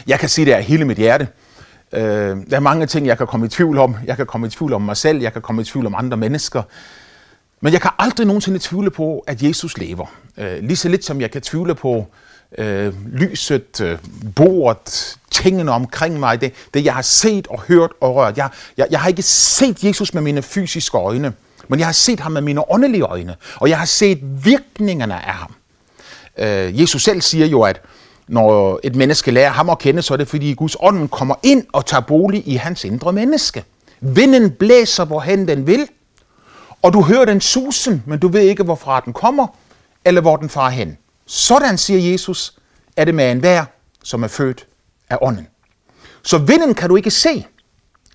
Jeg 0.08 0.20
kan 0.20 0.30
sige 0.30 0.46
det 0.46 0.52
af 0.52 0.64
hele 0.64 0.86
mit 0.86 0.98
hjerte. 0.98 1.28
Øh, 1.92 2.02
der 2.50 2.56
er 2.56 2.60
mange 2.60 2.86
ting, 2.86 3.08
jeg 3.08 3.18
kan 3.18 3.28
komme 3.28 3.46
i 3.46 3.50
tvivl 3.50 3.78
om. 3.78 3.96
Jeg 4.06 4.18
kan 4.18 4.26
komme 4.26 4.48
i 4.48 4.50
tvivl 4.50 4.74
om 4.74 4.82
mig 4.82 4.98
selv, 4.98 5.22
jeg 5.22 5.34
kan 5.34 5.42
komme 5.42 5.62
i 5.62 5.66
tvivl 5.66 5.86
om 5.86 5.96
andre 5.96 6.18
mennesker. 6.18 6.64
Men 7.62 7.74
jeg 7.74 7.82
kan 7.82 7.92
aldrig 8.00 8.28
nogensinde 8.28 8.60
tvivle 8.62 8.92
på, 8.92 9.20
at 9.28 9.44
Jesus 9.44 9.78
lever. 9.78 10.06
Øh, 10.38 10.64
lige 10.64 10.76
så 10.76 10.90
lidt 10.90 11.06
som 11.06 11.22
jeg 11.22 11.32
kan 11.32 11.42
tvivle 11.42 11.76
på 11.76 11.98
øh, 11.98 12.06
øh, 12.58 12.94
lyset, 13.14 13.82
øh, 13.82 13.98
bordet, 14.36 15.18
tingene 15.32 15.72
omkring 15.72 16.20
mig, 16.20 16.42
det, 16.42 16.54
det 16.74 16.86
jeg 16.86 16.94
har 16.94 17.02
set 17.02 17.48
og 17.48 17.62
hørt 17.62 17.92
og 18.02 18.16
rørt. 18.16 18.38
Jeg, 18.38 18.50
jeg, 18.78 18.88
jeg 18.92 19.00
har 19.00 19.10
ikke 19.10 19.22
set 19.22 19.84
Jesus 19.84 20.14
med 20.14 20.22
mine 20.22 20.42
fysiske 20.42 20.98
øjne, 20.98 21.34
men 21.68 21.80
jeg 21.80 21.88
har 21.88 21.94
set 21.94 22.20
ham 22.20 22.32
med 22.32 22.42
mine 22.42 22.72
åndelige 22.72 23.04
øjne, 23.04 23.36
og 23.56 23.70
jeg 23.70 23.78
har 23.78 23.86
set 23.86 24.20
virkningerne 24.46 25.26
af 25.26 25.34
ham. 25.34 25.54
Øh, 26.38 26.82
Jesus 26.82 27.04
selv 27.04 27.22
siger 27.22 27.46
jo, 27.46 27.62
at 27.62 27.82
når 28.28 28.80
et 28.84 28.96
menneske 28.96 29.32
lærer 29.32 29.50
ham 29.50 29.70
at 29.70 29.80
kende, 29.80 30.02
så 30.02 30.14
er 30.14 30.18
det 30.18 30.28
fordi 30.28 30.54
Guds 30.54 30.76
ånd 30.80 31.10
kommer 31.10 31.36
ind 31.44 31.66
og 31.74 31.86
tager 31.86 32.02
bolig 32.02 32.48
i 32.48 32.56
hans 32.56 32.84
indre 32.84 33.14
menneske. 33.14 33.64
Vinden 34.00 34.52
blæser, 34.52 35.06
hvorhen 35.06 35.48
den 35.48 35.68
vil, 35.68 35.88
og 36.82 36.94
du 36.94 37.02
hører 37.02 37.26
den 37.26 37.42
susen, 37.42 38.04
men 38.06 38.20
du 38.20 38.28
ved 38.28 38.42
ikke, 38.42 38.64
hvorfra 38.64 39.00
den 39.00 39.14
kommer, 39.14 39.48
eller 40.06 40.22
hvor 40.22 40.36
den 40.36 40.50
far 40.50 40.70
hen. 40.70 40.98
Sådan, 41.28 41.78
siger 41.78 42.12
Jesus, 42.12 42.54
er 42.98 43.06
det 43.06 43.16
med 43.16 43.32
enhver, 43.32 43.66
som 44.04 44.24
er 44.24 44.28
født 44.28 44.68
af 45.10 45.18
ånden. 45.22 45.48
Så 46.24 46.38
vinden 46.38 46.74
kan 46.74 46.90
du 46.90 46.96
ikke 46.96 47.12
se. 47.12 47.46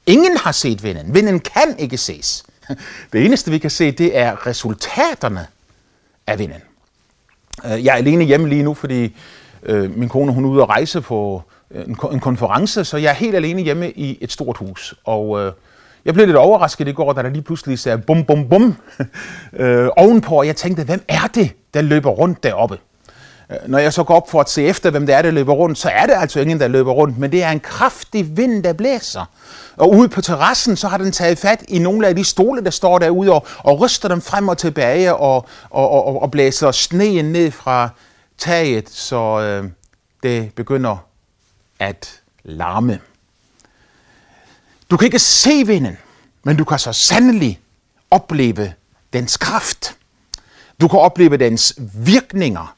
Ingen 0.06 0.36
har 0.36 0.52
set 0.52 0.82
vinden. 0.82 1.14
Vinden 1.14 1.40
kan 1.40 1.78
ikke 1.78 1.98
ses. 1.98 2.44
Det 3.12 3.24
eneste, 3.24 3.50
vi 3.50 3.58
kan 3.58 3.70
se, 3.70 3.90
det 3.90 4.16
er 4.16 4.46
resultaterne 4.46 5.46
af 6.26 6.38
vinden. 6.38 6.62
Øh, 7.64 7.84
jeg 7.84 7.92
er 7.92 7.96
alene 7.96 8.24
hjemme 8.24 8.48
lige 8.48 8.62
nu, 8.62 8.74
fordi 8.74 9.16
øh, 9.62 9.98
min 9.98 10.08
kone 10.08 10.32
hun 10.32 10.44
er 10.44 10.48
ude 10.48 10.62
at 10.62 10.68
rejse 10.68 11.00
på 11.00 11.42
øh, 11.70 11.84
en, 11.84 11.96
en 12.12 12.20
konference, 12.20 12.84
så 12.84 12.96
jeg 12.96 13.10
er 13.10 13.14
helt 13.14 13.36
alene 13.36 13.62
hjemme 13.62 13.90
i 13.90 14.18
et 14.20 14.32
stort 14.32 14.56
hus. 14.56 14.94
Og 15.04 15.54
jeg 16.04 16.14
blev 16.14 16.26
lidt 16.26 16.36
overrasket 16.36 16.88
i 16.88 16.92
går, 16.92 17.12
da 17.12 17.22
der 17.22 17.30
lige 17.30 17.42
pludselig 17.42 17.78
sagde 17.78 17.98
bum 17.98 18.24
bum 18.24 18.48
bum 18.48 18.76
øh, 19.52 19.88
ovenpå, 19.96 20.34
og 20.34 20.46
jeg 20.46 20.56
tænkte, 20.56 20.84
hvem 20.84 21.04
er 21.08 21.26
det, 21.34 21.52
der 21.74 21.82
løber 21.82 22.10
rundt 22.10 22.42
deroppe? 22.42 22.78
Øh, 23.50 23.56
når 23.66 23.78
jeg 23.78 23.92
så 23.92 24.04
går 24.04 24.14
op 24.14 24.30
for 24.30 24.40
at 24.40 24.50
se 24.50 24.62
efter, 24.62 24.90
hvem 24.90 25.06
det 25.06 25.14
er, 25.14 25.22
der 25.22 25.30
løber 25.30 25.52
rundt, 25.52 25.78
så 25.78 25.88
er 25.88 26.06
det 26.06 26.14
altså 26.16 26.40
ingen, 26.40 26.60
der 26.60 26.68
løber 26.68 26.92
rundt, 26.92 27.18
men 27.18 27.32
det 27.32 27.42
er 27.42 27.50
en 27.50 27.60
kraftig 27.60 28.36
vind, 28.36 28.62
der 28.62 28.72
blæser. 28.72 29.24
Og 29.76 29.90
ude 29.90 30.08
på 30.08 30.20
terrassen, 30.20 30.76
så 30.76 30.88
har 30.88 30.98
den 30.98 31.12
taget 31.12 31.38
fat 31.38 31.64
i 31.68 31.78
nogle 31.78 32.06
af 32.06 32.16
de 32.16 32.24
stole, 32.24 32.64
der 32.64 32.70
står 32.70 32.98
derude, 32.98 33.32
og, 33.32 33.46
og 33.58 33.80
ryster 33.80 34.08
dem 34.08 34.20
frem 34.20 34.48
og 34.48 34.58
tilbage, 34.58 35.14
og, 35.14 35.46
og, 35.70 35.90
og, 35.90 36.22
og 36.22 36.30
blæser 36.30 36.70
sneen 36.70 37.24
ned 37.24 37.50
fra 37.50 37.88
taget, 38.38 38.90
så 38.90 39.40
øh, 39.40 39.70
det 40.22 40.54
begynder 40.54 40.96
at 41.78 42.20
larme. 42.44 43.00
Du 44.90 44.96
kan 44.96 45.06
ikke 45.06 45.18
se 45.18 45.66
vinden, 45.66 45.98
men 46.44 46.56
du 46.56 46.64
kan 46.64 46.78
så 46.78 46.92
sandelig 46.92 47.60
opleve 48.10 48.72
dens 49.12 49.36
kraft. 49.36 49.96
Du 50.80 50.88
kan 50.88 50.98
opleve 50.98 51.36
dens 51.36 51.74
virkninger 51.94 52.74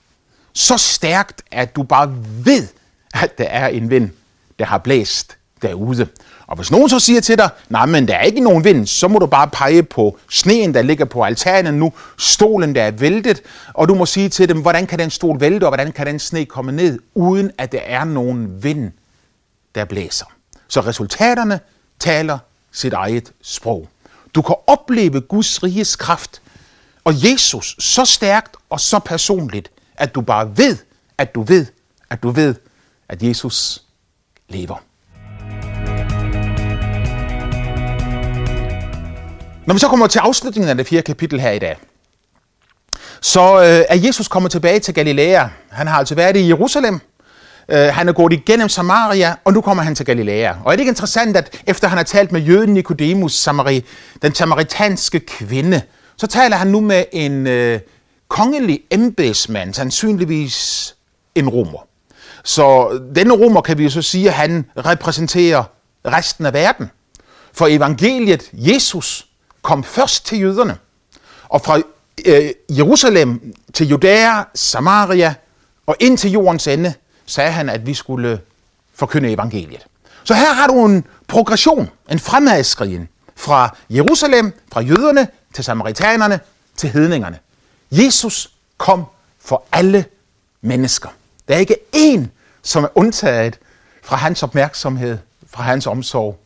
så 0.52 0.76
stærkt, 0.76 1.42
at 1.50 1.76
du 1.76 1.82
bare 1.82 2.14
ved, 2.44 2.68
at 3.14 3.38
der 3.38 3.44
er 3.44 3.68
en 3.68 3.90
vind, 3.90 4.10
der 4.58 4.64
har 4.64 4.78
blæst 4.78 5.36
derude. 5.62 6.06
Og 6.46 6.56
hvis 6.56 6.70
nogen 6.70 6.88
så 6.88 7.00
siger 7.00 7.20
til 7.20 7.38
dig, 7.38 7.50
nej, 7.68 7.86
men 7.86 8.08
der 8.08 8.14
er 8.14 8.22
ikke 8.22 8.40
nogen 8.40 8.64
vind, 8.64 8.86
så 8.86 9.08
må 9.08 9.18
du 9.18 9.26
bare 9.26 9.48
pege 9.48 9.82
på 9.82 10.18
sneen, 10.30 10.74
der 10.74 10.82
ligger 10.82 11.04
på 11.04 11.22
altanen 11.22 11.74
nu, 11.74 11.92
stolen, 12.18 12.74
der 12.74 12.82
er 12.82 12.90
væltet, 12.90 13.42
og 13.74 13.88
du 13.88 13.94
må 13.94 14.06
sige 14.06 14.28
til 14.28 14.48
dem, 14.48 14.60
hvordan 14.60 14.86
kan 14.86 14.98
den 14.98 15.10
stol 15.10 15.40
vælte, 15.40 15.64
og 15.64 15.70
hvordan 15.70 15.92
kan 15.92 16.06
den 16.06 16.18
sne 16.18 16.44
komme 16.44 16.72
ned, 16.72 16.98
uden 17.14 17.50
at 17.58 17.72
der 17.72 17.80
er 17.80 18.04
nogen 18.04 18.62
vind, 18.62 18.92
der 19.74 19.84
blæser. 19.84 20.26
Så 20.68 20.80
resultaterne 20.80 21.60
taler 21.98 22.38
sit 22.72 22.92
eget 22.92 23.32
sprog. 23.42 23.88
Du 24.34 24.42
kan 24.42 24.56
opleve 24.66 25.20
Guds 25.20 25.62
riges 25.62 25.96
kraft 25.96 26.42
og 27.04 27.30
Jesus 27.30 27.76
så 27.78 28.04
stærkt 28.04 28.56
og 28.70 28.80
så 28.80 28.98
personligt, 28.98 29.70
at 29.96 30.14
du 30.14 30.20
bare 30.20 30.56
ved, 30.56 30.76
at 31.18 31.34
du 31.34 31.42
ved, 31.42 31.66
at 32.10 32.22
du 32.22 32.30
ved, 32.30 32.54
at 33.08 33.22
Jesus 33.22 33.82
lever. 34.48 34.76
Når 39.66 39.74
vi 39.74 39.78
så 39.78 39.88
kommer 39.88 40.06
til 40.06 40.18
afslutningen 40.18 40.68
af 40.70 40.76
det 40.76 40.86
fjerde 40.86 41.02
kapitel 41.02 41.40
her 41.40 41.50
i 41.50 41.58
dag, 41.58 41.76
så 43.20 43.58
øh, 43.60 43.84
er 43.88 43.96
Jesus 44.06 44.28
kommet 44.28 44.52
tilbage 44.52 44.80
til 44.80 44.94
Galilea. 44.94 45.48
Han 45.70 45.86
har 45.86 45.98
altså 45.98 46.14
været 46.14 46.36
i 46.36 46.48
Jerusalem, 46.48 47.00
øh, 47.68 47.78
han 47.78 48.08
er 48.08 48.12
gået 48.12 48.32
igennem 48.32 48.68
Samaria, 48.68 49.36
og 49.44 49.52
nu 49.52 49.60
kommer 49.60 49.82
han 49.82 49.94
til 49.94 50.06
Galilea. 50.06 50.52
Og 50.64 50.66
er 50.66 50.76
det 50.76 50.80
ikke 50.80 50.90
interessant, 50.90 51.36
at 51.36 51.62
efter 51.66 51.88
han 51.88 51.98
har 51.98 52.04
talt 52.04 52.32
med 52.32 52.40
jøden 52.40 52.74
Nicodemus, 52.74 53.32
Samari, 53.32 53.84
den 54.22 54.34
samaritanske 54.34 55.20
kvinde, 55.20 55.82
så 56.16 56.26
taler 56.26 56.56
han 56.56 56.66
nu 56.66 56.80
med 56.80 57.04
en 57.12 57.46
øh, 57.46 57.80
kongelig 58.32 58.80
embedsmand, 58.90 59.74
sandsynligvis 59.74 60.96
en 61.34 61.48
romer. 61.48 61.86
Så 62.44 63.00
denne 63.14 63.34
romer 63.34 63.60
kan 63.60 63.78
vi 63.78 63.84
jo 63.84 63.90
så 63.90 64.02
sige, 64.02 64.28
at 64.28 64.34
han 64.34 64.64
repræsenterer 64.76 65.64
resten 66.06 66.46
af 66.46 66.52
verden. 66.52 66.90
For 67.52 67.66
evangeliet, 67.66 68.50
Jesus, 68.52 69.26
kom 69.62 69.84
først 69.84 70.26
til 70.26 70.40
jøderne. 70.40 70.76
Og 71.48 71.60
fra 71.60 71.78
øh, 72.26 72.50
Jerusalem 72.70 73.54
til 73.72 73.88
Judæa, 73.88 74.42
Samaria 74.54 75.34
og 75.86 75.96
ind 76.00 76.18
til 76.18 76.30
jordens 76.30 76.66
ende, 76.66 76.94
sagde 77.26 77.50
han, 77.50 77.68
at 77.68 77.86
vi 77.86 77.94
skulle 77.94 78.40
forkynde 78.94 79.32
evangeliet. 79.32 79.86
Så 80.24 80.34
her 80.34 80.52
har 80.52 80.66
du 80.66 80.86
en 80.86 81.04
progression, 81.28 81.90
en 82.10 82.18
fremadskrien 82.18 83.08
fra 83.36 83.76
Jerusalem, 83.90 84.52
fra 84.72 84.80
jøderne 84.80 85.28
til 85.54 85.64
samaritanerne 85.64 86.40
til 86.76 86.90
hedningerne. 86.90 87.38
Jesus 87.92 88.50
kom 88.76 89.04
for 89.40 89.64
alle 89.72 90.04
mennesker. 90.60 91.08
Der 91.48 91.54
er 91.54 91.58
ikke 91.58 91.76
én, 91.96 92.26
som 92.62 92.84
er 92.84 92.88
undtaget 92.94 93.58
fra 94.02 94.16
hans 94.16 94.42
opmærksomhed, 94.42 95.18
fra 95.46 95.62
hans 95.62 95.86
omsorg 95.86 96.38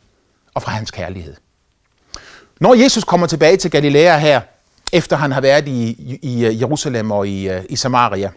og 0.55 0.63
fra 0.63 0.73
hans 0.73 0.91
kærlighed. 0.91 1.35
Når 2.61 2.75
Jesus 2.75 3.05
kommer 3.05 3.27
tilbage 3.27 3.57
til 3.57 3.71
Galilea 3.71 4.19
her, 4.19 4.41
efter 4.93 5.17
han 5.17 5.33
har 5.33 5.41
været 5.41 5.69
i, 5.69 6.19
i 6.23 6.61
Jerusalem 6.61 7.11
og 7.11 7.29
i, 7.29 7.49
øh, 7.49 7.65
i 7.69 7.77
Samaria, 7.77 8.31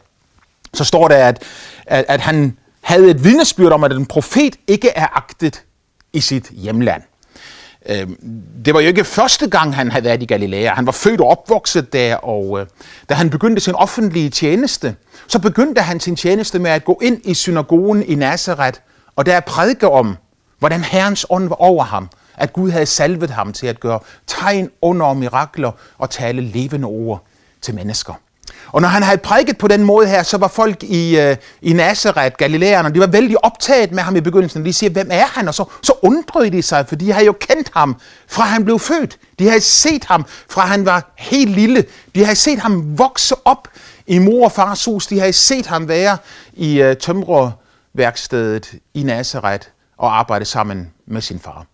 så 0.73 0.83
står 0.83 1.07
der, 1.07 1.27
at, 1.27 1.43
at, 1.85 2.05
at 2.07 2.21
han 2.21 2.57
havde 2.81 3.11
et 3.11 3.23
vidnesbyrd 3.23 3.71
om, 3.71 3.83
at 3.83 3.91
en 3.91 4.05
profet 4.05 4.55
ikke 4.67 4.89
er 4.89 5.17
agtet 5.17 5.63
i 6.13 6.19
sit 6.21 6.49
hjemland. 6.49 7.03
Øhm, 7.86 8.41
det 8.65 8.74
var 8.74 8.79
jo 8.79 8.88
ikke 8.88 9.03
første 9.03 9.50
gang, 9.50 9.75
han 9.75 9.91
havde 9.91 10.03
været 10.03 10.24
i 10.24 10.25
Galilea. 10.25 10.74
Han 10.74 10.86
var 10.86 10.91
født 10.91 11.21
og 11.21 11.27
opvokset 11.27 11.93
der, 11.93 12.15
og 12.15 12.59
øh, 12.59 12.67
da 13.09 13.13
han 13.13 13.29
begyndte 13.29 13.62
sin 13.62 13.75
offentlige 13.75 14.29
tjeneste, 14.29 14.95
så 15.27 15.39
begyndte 15.39 15.81
han 15.81 16.00
sin 16.00 16.15
tjeneste 16.15 16.59
med 16.59 16.71
at 16.71 16.86
gå 16.86 17.00
ind 17.01 17.21
i 17.24 17.33
synagogen 17.33 18.03
i 18.03 18.15
Nazareth, 18.15 18.79
og 19.15 19.25
der 19.25 19.39
prædike 19.39 19.89
om, 19.89 20.17
hvordan 20.59 20.83
Herrens 20.83 21.25
ånd 21.29 21.48
var 21.50 21.55
over 21.55 21.83
ham, 21.83 22.09
at 22.38 22.53
Gud 22.53 22.71
havde 22.71 22.86
salvet 22.86 23.29
ham 23.29 23.53
til 23.53 23.67
at 23.67 23.79
gøre 23.79 24.00
tegn, 24.27 24.69
under 24.81 25.05
og 25.05 25.17
mirakler 25.17 25.71
og 25.98 26.09
tale 26.09 26.41
levende 26.41 26.86
ord 26.86 27.24
til 27.62 27.75
mennesker. 27.75 28.13
Og 28.72 28.82
når 28.82 28.89
han 28.89 29.03
havde 29.03 29.18
prædiket 29.18 29.58
på 29.58 29.68
den 29.68 29.84
måde 29.84 30.08
her, 30.08 30.24
så 30.24 30.38
var 30.38 30.48
folk 30.48 30.84
i, 30.84 31.20
øh, 31.20 31.36
i 31.62 31.74
Nazareth, 31.74 32.36
Galilæerne, 32.36 32.94
de 32.94 33.00
var 33.00 33.08
vældig 33.08 33.46
optaget 33.46 33.91
med 33.91 34.03
ham 34.03 34.15
i 34.15 34.22
begyndelsen. 34.22 34.65
De 34.65 34.74
siger, 34.74 34.89
hvem 34.89 35.08
er 35.12 35.25
han? 35.25 35.48
Og 35.48 35.53
så, 35.53 35.65
så 35.84 35.94
undrede 36.01 36.50
de 36.50 36.62
sig, 36.62 36.88
for 36.88 36.96
de 36.96 37.12
havde 37.12 37.25
jo 37.25 37.36
kendt 37.39 37.72
ham, 37.74 37.96
fra 38.27 38.44
han 38.44 38.65
blev 38.65 38.79
født. 38.79 39.18
De 39.39 39.48
havde 39.48 39.62
set 39.62 40.06
ham, 40.06 40.25
fra 40.50 40.62
han 40.62 40.86
var 40.86 41.13
helt 41.18 41.51
lille. 41.51 41.86
De 42.15 42.24
havde 42.24 42.36
set 42.36 42.60
ham 42.60 42.98
vokse 42.98 43.36
op 43.46 43.68
i 44.08 44.20
mor 44.20 44.46
og 44.46 44.51
fars 44.51 44.86
hus. 44.86 45.08
De 45.08 45.20
havde 45.20 45.34
set 45.34 45.68
ham 45.68 45.88
være 45.88 46.18
i 46.53 46.82
øh, 46.82 46.98
tømrerværkstedet 46.98 48.74
i 48.94 49.03
Nazareth 49.03 49.68
og 49.98 50.20
arbejde 50.20 50.46
sammen 50.46 50.91
med 51.08 51.22
sin 51.22 51.39
far. 51.39 51.65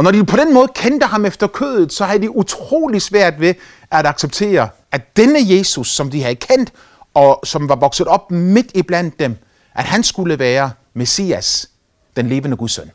Og 0.00 0.04
når 0.04 0.10
de 0.10 0.24
på 0.24 0.36
den 0.36 0.54
måde 0.54 0.68
kendte 0.74 1.06
ham 1.06 1.24
efter 1.24 1.46
kødet, 1.46 1.92
så 1.92 2.04
havde 2.04 2.22
de 2.22 2.36
utrolig 2.36 3.02
svært 3.02 3.40
ved 3.40 3.54
at 3.90 4.06
acceptere, 4.06 4.68
at 4.92 5.16
denne 5.16 5.38
Jesus, 5.42 5.88
som 5.88 6.10
de 6.10 6.22
havde 6.22 6.34
kendt, 6.34 6.72
og 7.14 7.40
som 7.44 7.68
var 7.68 7.76
vokset 7.76 8.06
op 8.06 8.30
midt 8.30 8.66
i 8.74 8.82
blandt 8.82 9.18
dem, 9.18 9.36
at 9.74 9.84
han 9.84 10.02
skulle 10.02 10.38
være 10.38 10.70
Messias, 10.94 11.68
den 12.16 12.28
levende 12.28 12.56
Guds 12.56 12.72
søn. 12.72 12.90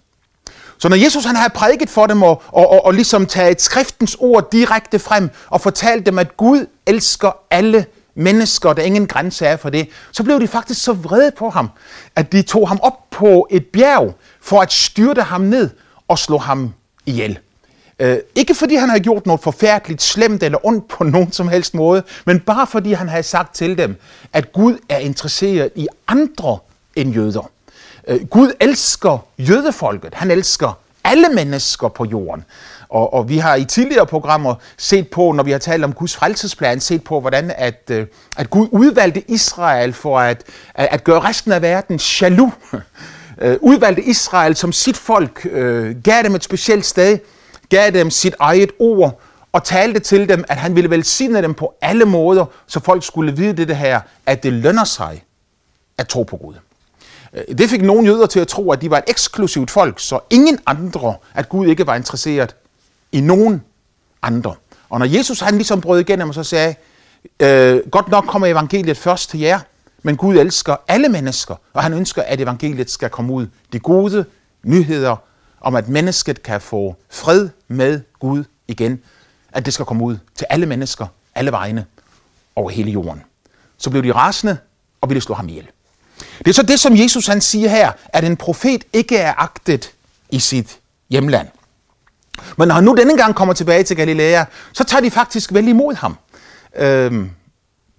Så 0.78 0.90
når 0.90 0.96
Jesus 0.96 1.26
han 1.26 1.36
havde 1.36 1.54
prædiket 1.56 1.90
for 1.90 2.08
dem 2.08 2.24
og, 2.24 2.42
og, 2.48 2.70
og, 2.70 2.86
og 2.86 2.94
ligesom 2.94 3.26
taget 3.26 3.62
skriftens 3.62 4.18
ord 4.20 4.52
direkte 4.52 5.00
frem 5.00 5.30
og 5.50 5.62
fortalt 5.62 6.06
dem, 6.06 6.20
at 6.20 6.38
Gud 6.38 6.66
elsker 6.86 7.38
alle 7.52 7.86
mennesker, 8.16 8.74
der 8.74 8.84
ingen 8.84 9.08
grænse 9.08 9.46
er 9.46 9.58
for 9.58 9.70
det, 9.70 9.90
så 10.12 10.24
blev 10.24 10.42
de 10.42 10.48
faktisk 10.48 10.84
så 10.84 10.94
vrede 10.94 11.32
på 11.38 11.50
ham, 11.50 11.70
at 12.16 12.32
de 12.32 12.42
tog 12.42 12.68
ham 12.68 12.80
op 12.82 13.10
på 13.12 13.48
et 13.52 13.66
bjerg 13.66 14.16
for 14.42 14.62
at 14.62 14.74
styrte 14.74 15.22
ham 15.22 15.42
ned 15.42 15.70
og 16.08 16.20
slå 16.20 16.38
ham 16.38 16.74
ihjel. 17.06 17.40
Øh, 18.00 18.18
ikke 18.36 18.56
fordi 18.56 18.76
han 18.76 18.90
havde 18.90 19.04
gjort 19.04 19.26
noget 19.26 19.42
forfærdeligt 19.42 20.02
slemt 20.02 20.44
eller 20.44 20.66
ondt 20.66 20.88
på 20.88 21.04
nogen 21.04 21.32
som 21.32 21.48
helst 21.48 21.74
måde, 21.74 22.04
men 22.26 22.40
bare 22.40 22.68
fordi 22.68 22.94
han 22.94 23.10
havde 23.10 23.24
sagt 23.24 23.56
til 23.56 23.78
dem, 23.78 23.96
at 24.34 24.52
Gud 24.52 24.78
er 24.90 24.98
interesseret 24.98 25.72
i 25.76 25.88
andre 26.08 26.58
end 26.96 27.14
jøder. 27.14 27.50
Øh, 28.08 28.26
Gud 28.26 28.52
elsker 28.60 29.26
jødefolket. 29.40 30.14
Han 30.14 30.32
elsker 30.32 30.78
alle 31.04 31.28
mennesker 31.30 31.88
på 31.88 32.06
jorden. 32.06 32.46
Og, 32.90 33.14
og 33.14 33.30
vi 33.30 33.38
har 33.38 33.56
i 33.56 33.66
tidligere 33.66 34.06
programmer 34.06 34.56
set 34.78 35.08
på, 35.10 35.32
når 35.32 35.44
vi 35.44 35.52
har 35.52 35.58
talt 35.58 35.84
om 35.84 35.94
Guds 35.94 36.16
frelsesplan, 36.16 36.80
set 36.80 37.04
på, 37.04 37.20
hvordan 37.20 37.52
at, 37.58 37.82
øh, 37.92 38.08
at 38.38 38.50
Gud 38.50 38.68
udvalgte 38.72 39.32
Israel 39.32 39.94
for 39.94 40.20
at, 40.20 40.44
at, 40.76 40.88
at 40.92 41.04
gøre 41.04 41.20
resten 41.20 41.52
af 41.52 41.62
verden 41.62 42.00
jaloux. 42.22 42.54
Øh, 43.42 43.58
udvalgte 43.62 44.04
Israel 44.04 44.56
som 44.56 44.72
sit 44.72 44.98
folk, 44.98 45.48
øh, 45.52 45.96
gav 46.04 46.24
dem 46.24 46.36
et 46.36 46.44
specielt 46.44 46.86
sted, 46.86 47.20
gav 47.70 47.92
dem 47.92 48.10
sit 48.10 48.36
eget 48.40 48.72
ord 48.80 49.22
og 49.52 49.64
talte 49.64 50.00
til 50.00 50.30
dem, 50.30 50.44
at 50.48 50.58
han 50.58 50.76
ville 50.76 50.90
velsigne 50.90 51.42
dem 51.42 51.54
på 51.54 51.74
alle 51.82 52.06
måder, 52.06 52.46
så 52.68 52.80
folk 52.80 53.04
skulle 53.04 53.36
vide 53.36 53.66
det 53.66 53.78
her, 53.78 54.02
at 54.26 54.44
det 54.44 54.54
lønner 54.54 54.84
sig 54.84 55.24
at 55.98 56.08
tro 56.08 56.24
på 56.24 56.38
Gud. 56.38 56.54
Øh, 57.34 57.58
det 57.58 57.70
fik 57.70 57.82
nogle 57.82 58.08
jøder 58.08 58.26
til 58.26 58.40
at 58.40 58.48
tro, 58.48 58.72
at 58.72 58.82
de 58.82 58.90
var 58.90 58.98
et 58.98 59.04
eksklusivt 59.08 59.72
folk, 59.72 60.00
så 60.00 60.20
ingen 60.30 60.60
andre, 60.66 61.16
at 61.34 61.50
Gud 61.50 61.68
ikke 61.68 61.88
var 61.88 61.96
interesseret 61.96 62.56
i 63.12 63.22
nogen 63.22 63.64
andre. 64.22 64.56
Og 64.90 65.00
når 65.00 65.06
Jesus 65.06 65.40
han 65.40 65.56
ligesom 65.56 65.82
brød 65.82 66.00
igennem 66.00 66.30
og 66.30 66.36
så 66.36 66.44
sagde, 66.44 66.76
øh, 67.40 67.90
godt 67.92 68.08
nok 68.08 68.26
kommer 68.26 68.48
evangeliet 68.48 68.98
først 68.98 69.30
til 69.30 69.40
jer, 69.40 69.60
men 70.06 70.18
Gud 70.18 70.36
elsker 70.38 70.76
alle 70.88 71.10
mennesker, 71.10 71.56
og 71.74 71.84
han 71.84 71.94
ønsker, 71.94 72.22
at 72.22 72.42
evangeliet 72.42 72.92
skal 72.92 73.10
komme 73.10 73.34
ud. 73.34 73.48
De 73.74 73.80
gode 73.80 74.26
nyheder 74.64 75.16
om, 75.62 75.76
at 75.76 75.90
mennesket 75.90 76.44
kan 76.44 76.62
få 76.62 76.96
fred 77.10 77.50
med 77.68 78.02
Gud 78.20 78.44
igen. 78.68 79.02
At 79.52 79.66
det 79.66 79.74
skal 79.74 79.86
komme 79.86 80.04
ud 80.04 80.18
til 80.36 80.48
alle 80.50 80.66
mennesker, 80.66 81.08
alle 81.36 81.52
vegne 81.52 81.86
over 82.56 82.70
hele 82.70 82.92
jorden. 82.92 83.24
så 83.78 83.90
blev 83.90 84.04
de 84.04 84.12
rasende 84.12 84.58
og 85.02 85.10
ville 85.10 85.22
slå 85.22 85.36
ham 85.36 85.50
ihjel. 85.50 85.68
Det 86.40 86.48
er 86.48 86.54
så 86.54 86.64
det, 86.64 86.80
som 86.80 86.96
Jesus 86.96 87.28
han 87.28 87.42
siger 87.42 87.70
her, 87.70 87.92
at 88.08 88.24
en 88.24 88.38
profet 88.38 88.84
ikke 88.94 89.18
er 89.18 89.34
agtet 89.38 89.92
i 90.30 90.40
sit 90.40 90.80
hjemland. 91.10 91.48
Men 92.58 92.68
når 92.68 92.76
han 92.76 92.84
nu 92.84 92.96
denne 92.96 93.18
gang 93.18 93.36
kommer 93.36 93.54
tilbage 93.54 93.84
til 93.84 93.98
Galilea, 93.98 94.46
så 94.74 94.84
tager 94.84 95.02
de 95.02 95.12
faktisk 95.12 95.54
vel 95.54 95.68
imod 95.68 95.96
ham. 95.96 96.18
Øhm, 96.76 97.32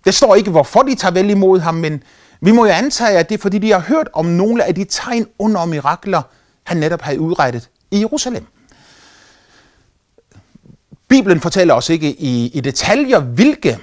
det 0.06 0.14
står 0.14 0.34
ikke, 0.34 0.50
hvorfor 0.50 0.82
de 0.82 0.94
tager 0.94 1.12
vel 1.12 1.30
imod 1.30 1.60
ham, 1.60 1.74
men 1.74 2.02
vi 2.40 2.52
må 2.52 2.66
jo 2.66 2.72
antage, 2.72 3.18
at 3.18 3.28
det 3.28 3.34
er, 3.34 3.42
fordi 3.42 3.58
de 3.58 3.70
har 3.72 3.80
hørt 3.80 4.08
om 4.12 4.24
nogle 4.24 4.64
af 4.64 4.74
de 4.74 4.84
tegn 4.84 5.26
under 5.38 5.64
mirakler, 5.64 6.22
han 6.64 6.76
netop 6.76 7.02
havde 7.02 7.20
udrettet 7.20 7.68
i 7.90 8.00
Jerusalem. 8.00 8.46
Bibelen 11.08 11.40
fortæller 11.40 11.74
os 11.74 11.88
ikke 11.88 12.12
i, 12.12 12.46
i 12.54 12.60
detaljer, 12.60 13.20
hvilke 13.20 13.78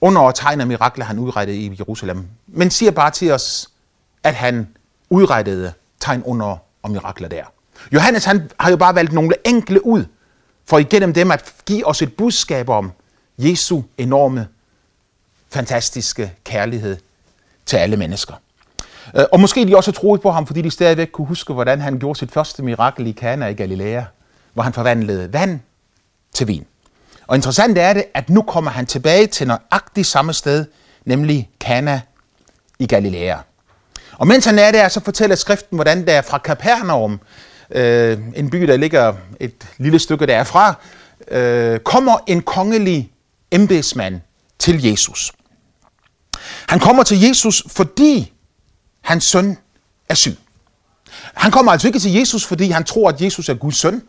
under 0.00 0.20
og 0.20 0.34
tegn 0.34 0.60
og 0.60 0.66
mirakler 0.66 1.04
han 1.04 1.18
udrettede 1.18 1.58
i 1.58 1.76
Jerusalem, 1.78 2.26
men 2.46 2.70
siger 2.70 2.90
bare 2.90 3.10
til 3.10 3.30
os, 3.30 3.70
at 4.22 4.34
han 4.34 4.68
udrettede 5.10 5.72
tegn 6.00 6.22
under 6.22 6.56
og 6.82 6.90
mirakler 6.90 7.28
der. 7.28 7.44
Johannes 7.92 8.24
han 8.24 8.50
har 8.60 8.70
jo 8.70 8.76
bare 8.76 8.94
valgt 8.94 9.12
nogle 9.12 9.34
enkle 9.44 9.86
ud, 9.86 10.04
for 10.66 10.78
igennem 10.78 11.12
dem 11.12 11.30
at 11.30 11.54
give 11.66 11.86
os 11.86 12.02
et 12.02 12.16
budskab 12.16 12.68
om 12.68 12.92
Jesu 13.38 13.82
enorme, 13.98 14.48
fantastiske 15.52 16.32
kærlighed 16.44 16.96
til 17.66 17.76
alle 17.76 17.96
mennesker. 17.96 18.34
Øh, 19.16 19.24
og 19.32 19.40
måske 19.40 19.66
de 19.66 19.76
også 19.76 19.92
troede 19.92 20.22
på 20.22 20.30
ham, 20.30 20.46
fordi 20.46 20.62
de 20.62 20.70
stadigvæk 20.70 21.08
kunne 21.12 21.26
huske, 21.26 21.52
hvordan 21.52 21.80
han 21.80 21.98
gjorde 21.98 22.18
sit 22.18 22.32
første 22.32 22.62
mirakel 22.62 23.06
i 23.06 23.12
Kana 23.12 23.46
i 23.46 23.54
Galilea, 23.54 24.02
hvor 24.52 24.62
han 24.62 24.72
forvandlede 24.72 25.32
vand 25.32 25.60
til 26.32 26.48
vin. 26.48 26.66
Og 27.26 27.36
interessant 27.36 27.78
er 27.78 27.92
det, 27.92 28.04
at 28.14 28.30
nu 28.30 28.42
kommer 28.42 28.70
han 28.70 28.86
tilbage 28.86 29.26
til 29.26 29.46
nøjagtigt 29.46 30.06
samme 30.06 30.32
sted, 30.32 30.64
nemlig 31.04 31.50
Kana 31.60 32.00
i 32.78 32.86
Galilea. 32.86 33.36
Og 34.12 34.26
mens 34.26 34.44
han 34.44 34.58
er 34.58 34.72
der, 34.72 34.88
så 34.88 35.00
fortæller 35.04 35.36
skriften, 35.36 35.76
hvordan 35.76 36.06
der 36.06 36.22
fra 36.22 36.38
Kapernaum, 36.38 37.20
øh, 37.70 38.18
en 38.36 38.50
by, 38.50 38.62
der 38.62 38.76
ligger 38.76 39.14
et 39.40 39.66
lille 39.78 39.98
stykke 39.98 40.26
derfra, 40.26 40.74
øh, 41.28 41.80
kommer 41.80 42.18
en 42.26 42.42
kongelig 42.42 43.12
embedsmand 43.50 44.20
til 44.58 44.84
Jesus. 44.84 45.32
Han 46.68 46.80
kommer 46.80 47.02
til 47.02 47.20
Jesus, 47.20 47.62
fordi 47.68 48.32
hans 49.00 49.24
søn 49.24 49.58
er 50.08 50.14
syg. 50.14 50.36
Han 51.34 51.50
kommer 51.50 51.72
altså 51.72 51.88
ikke 51.88 51.98
til 51.98 52.12
Jesus, 52.12 52.44
fordi 52.44 52.70
han 52.70 52.84
tror, 52.84 53.08
at 53.08 53.20
Jesus 53.20 53.48
er 53.48 53.54
Guds 53.54 53.76
søn. 53.76 54.02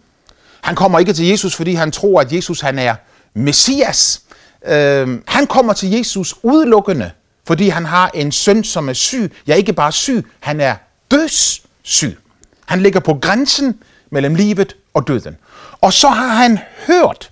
Han 0.61 0.75
kommer 0.75 0.99
ikke 0.99 1.13
til 1.13 1.25
Jesus, 1.25 1.55
fordi 1.55 1.73
han 1.73 1.91
tror, 1.91 2.21
at 2.21 2.33
Jesus 2.33 2.61
han 2.61 2.79
er 2.79 2.95
Messias. 3.33 4.21
Øh, 4.65 5.19
han 5.27 5.47
kommer 5.47 5.73
til 5.73 5.91
Jesus 5.91 6.35
udelukkende, 6.43 7.11
fordi 7.47 7.69
han 7.69 7.85
har 7.85 8.11
en 8.13 8.31
søn, 8.31 8.63
som 8.63 8.89
er 8.89 8.93
syg. 8.93 9.31
Ja, 9.47 9.55
ikke 9.55 9.73
bare 9.73 9.91
syg, 9.91 10.25
han 10.39 10.61
er 10.61 10.75
dødssyg. 11.11 12.17
Han 12.65 12.83
ligger 12.83 12.99
på 12.99 13.13
grænsen 13.21 13.79
mellem 14.09 14.35
livet 14.35 14.75
og 14.93 15.07
døden. 15.07 15.37
Og 15.81 15.93
så 15.93 16.09
har 16.09 16.27
han 16.27 16.59
hørt, 16.87 17.31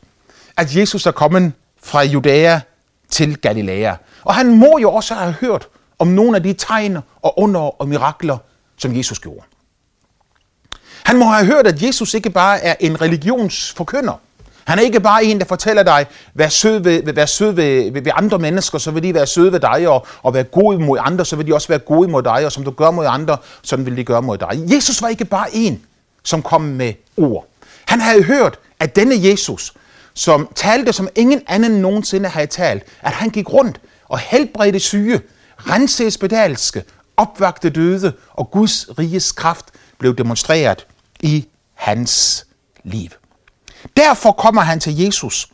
at 0.57 0.75
Jesus 0.75 1.05
er 1.05 1.11
kommet 1.11 1.51
fra 1.83 2.03
Judæa 2.03 2.59
til 3.09 3.37
Galilea. 3.37 3.95
Og 4.23 4.33
han 4.33 4.55
må 4.55 4.77
jo 4.81 4.93
også 4.93 5.13
have 5.13 5.31
hørt 5.31 5.67
om 5.99 6.07
nogle 6.07 6.37
af 6.37 6.43
de 6.43 6.53
tegn 6.53 6.97
og 7.21 7.39
under 7.39 7.81
og 7.81 7.87
mirakler, 7.87 8.37
som 8.77 8.97
Jesus 8.97 9.19
gjorde. 9.19 9.41
Han 11.03 11.17
må 11.17 11.25
have 11.25 11.45
hørt, 11.45 11.67
at 11.67 11.83
Jesus 11.83 12.13
ikke 12.13 12.29
bare 12.29 12.63
er 12.63 12.75
en 12.79 13.01
religionsforkynder. 13.01 14.13
Han 14.63 14.79
er 14.79 14.83
ikke 14.83 14.99
bare 14.99 15.23
en, 15.23 15.39
der 15.39 15.45
fortæller 15.45 15.83
dig, 15.83 16.05
vær 16.33 16.49
sød 16.49 16.79
ved, 16.79 17.13
vær 17.13 17.25
sød 17.25 17.51
ved, 17.51 17.91
ved, 17.91 18.01
ved 18.01 18.11
andre 18.15 18.39
mennesker, 18.39 18.77
så 18.77 18.91
vil 18.91 19.03
de 19.03 19.13
være 19.13 19.27
søde 19.27 19.51
ved 19.51 19.59
dig, 19.59 19.87
og, 19.87 20.07
og 20.23 20.33
være 20.33 20.43
gode 20.43 20.79
mod 20.79 20.97
andre, 21.01 21.25
så 21.25 21.35
vil 21.35 21.47
de 21.47 21.53
også 21.53 21.67
være 21.67 21.79
gode 21.79 22.07
mod 22.07 22.23
dig, 22.23 22.45
og 22.45 22.51
som 22.51 22.63
du 22.63 22.71
gør 22.71 22.91
mod 22.91 23.05
andre, 23.09 23.37
sådan 23.61 23.85
vil 23.85 23.97
de 23.97 24.03
gøre 24.03 24.21
mod 24.21 24.37
dig. 24.37 24.63
Jesus 24.67 25.01
var 25.01 25.07
ikke 25.07 25.25
bare 25.25 25.55
en, 25.55 25.81
som 26.23 26.41
kom 26.41 26.61
med 26.61 26.93
ord. 27.17 27.45
Han 27.85 28.01
havde 28.01 28.23
hørt, 28.23 28.59
at 28.79 28.95
denne 28.95 29.15
Jesus, 29.29 29.73
som 30.13 30.49
talte 30.55 30.93
som 30.93 31.07
ingen 31.15 31.41
anden 31.47 31.71
nogensinde 31.71 32.29
havde 32.29 32.47
talt, 32.47 32.83
at 33.01 33.11
han 33.11 33.29
gik 33.29 33.53
rundt 33.53 33.81
og 34.11 34.19
helbredte 34.19 34.79
syge, 34.79 35.21
rense 35.57 36.11
spedalske, 36.11 36.83
opvagte 37.17 37.69
døde, 37.69 38.13
og 38.33 38.51
Guds 38.51 38.87
riges 38.99 39.31
kraft 39.31 39.65
blev 39.97 40.15
demonstreret 40.15 40.85
i 41.19 41.47
hans 41.73 42.45
liv. 42.83 43.09
Derfor 43.97 44.31
kommer 44.31 44.61
han 44.61 44.79
til 44.79 44.97
Jesus. 44.97 45.47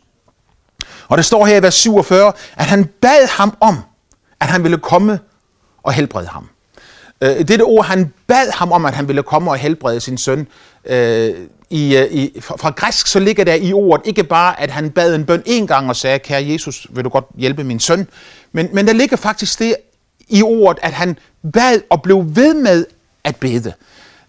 Og 1.08 1.16
det 1.18 1.24
står 1.24 1.46
her 1.46 1.56
i 1.56 1.62
vers 1.62 1.74
47, 1.74 2.32
at 2.56 2.66
han 2.66 2.84
bad 2.84 3.28
ham 3.28 3.56
om, 3.60 3.78
at 4.40 4.46
han 4.46 4.62
ville 4.62 4.78
komme 4.78 5.20
og 5.82 5.92
helbrede 5.92 6.26
ham. 6.26 6.48
Øh, 7.20 7.48
dette 7.48 7.62
ord, 7.62 7.84
han 7.84 8.12
bad 8.26 8.50
ham 8.50 8.72
om, 8.72 8.84
at 8.84 8.94
han 8.94 9.08
ville 9.08 9.22
komme 9.22 9.50
og 9.50 9.56
helbrede 9.56 10.00
sin 10.00 10.18
søn. 10.18 10.48
Øh, 10.84 11.34
i, 11.70 11.96
øh, 11.96 12.12
i, 12.12 12.40
fra 12.40 12.70
græsk 12.70 13.06
så 13.06 13.18
ligger 13.18 13.44
der 13.44 13.54
i 13.54 13.72
ordet 13.72 14.06
ikke 14.06 14.24
bare, 14.24 14.60
at 14.60 14.70
han 14.70 14.90
bad 14.90 15.14
en 15.14 15.26
bøn 15.26 15.42
en 15.46 15.66
gang 15.66 15.88
og 15.88 15.96
sagde, 15.96 16.18
kære 16.18 16.46
Jesus, 16.46 16.86
vil 16.90 17.04
du 17.04 17.08
godt 17.08 17.24
hjælpe 17.36 17.64
min 17.64 17.80
søn? 17.80 18.08
Men, 18.52 18.68
men 18.72 18.86
der 18.86 18.92
ligger 18.92 19.16
faktisk 19.16 19.58
det 19.58 19.76
i 20.28 20.42
ordet, 20.42 20.82
at 20.82 20.92
han 20.92 21.18
bad 21.52 21.80
og 21.90 22.02
blev 22.02 22.36
ved 22.36 22.54
med 22.54 22.86
at 23.24 23.36
bede. 23.36 23.72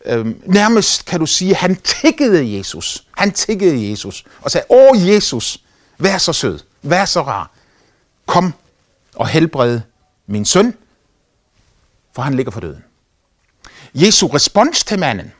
Øhm, 0.05 0.41
nærmest 0.45 1.05
kan 1.05 1.19
du 1.19 1.25
sige, 1.25 1.55
han 1.55 1.75
tikkede 1.75 2.57
Jesus. 2.57 3.05
Han 3.17 3.31
tikkede 3.31 3.89
Jesus 3.89 4.25
og 4.41 4.51
sagde, 4.51 4.65
åh 4.69 5.07
Jesus, 5.07 5.63
vær 5.97 6.17
så 6.17 6.33
sød, 6.33 6.59
vær 6.81 7.05
så 7.05 7.21
rar. 7.21 7.51
Kom 8.25 8.53
og 9.15 9.27
helbred 9.27 9.79
min 10.27 10.45
søn, 10.45 10.73
for 12.13 12.21
han 12.21 12.33
ligger 12.33 12.51
for 12.51 12.59
døden. 12.59 12.83
Jesu 13.93 14.27
respons 14.27 14.83
til 14.83 14.99
manden 14.99 15.31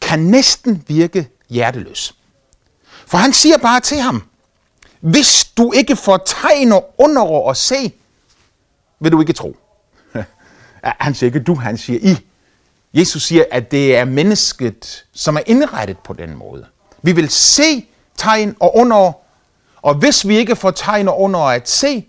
kan 0.00 0.18
næsten 0.18 0.84
virke 0.86 1.28
hjerteløs. 1.48 2.14
For 3.06 3.18
han 3.18 3.32
siger 3.32 3.58
bare 3.58 3.80
til 3.80 3.98
ham, 3.98 4.22
hvis 5.00 5.44
du 5.44 5.72
ikke 5.72 5.96
får 5.96 6.16
tegn 6.16 6.72
og 6.72 6.94
under 6.98 7.22
og 7.22 7.56
se, 7.56 7.92
vil 9.00 9.12
du 9.12 9.20
ikke 9.20 9.32
tro. 9.32 9.56
han 10.82 11.14
siger 11.14 11.28
ikke 11.28 11.40
du, 11.40 11.54
han 11.54 11.78
siger 11.78 11.98
I. 12.02 12.26
Jesus 12.94 13.22
siger, 13.22 13.44
at 13.50 13.70
det 13.70 13.96
er 13.96 14.04
mennesket, 14.04 15.06
som 15.12 15.36
er 15.36 15.40
indrettet 15.46 15.98
på 15.98 16.12
den 16.12 16.34
måde. 16.34 16.66
Vi 17.02 17.12
vil 17.12 17.28
se 17.28 17.86
tegn 18.16 18.56
og 18.60 18.76
under, 18.76 19.12
og 19.76 19.94
hvis 19.94 20.28
vi 20.28 20.36
ikke 20.36 20.56
får 20.56 20.70
tegn 20.70 21.08
og 21.08 21.20
under 21.20 21.40
at 21.40 21.68
se, 21.68 22.06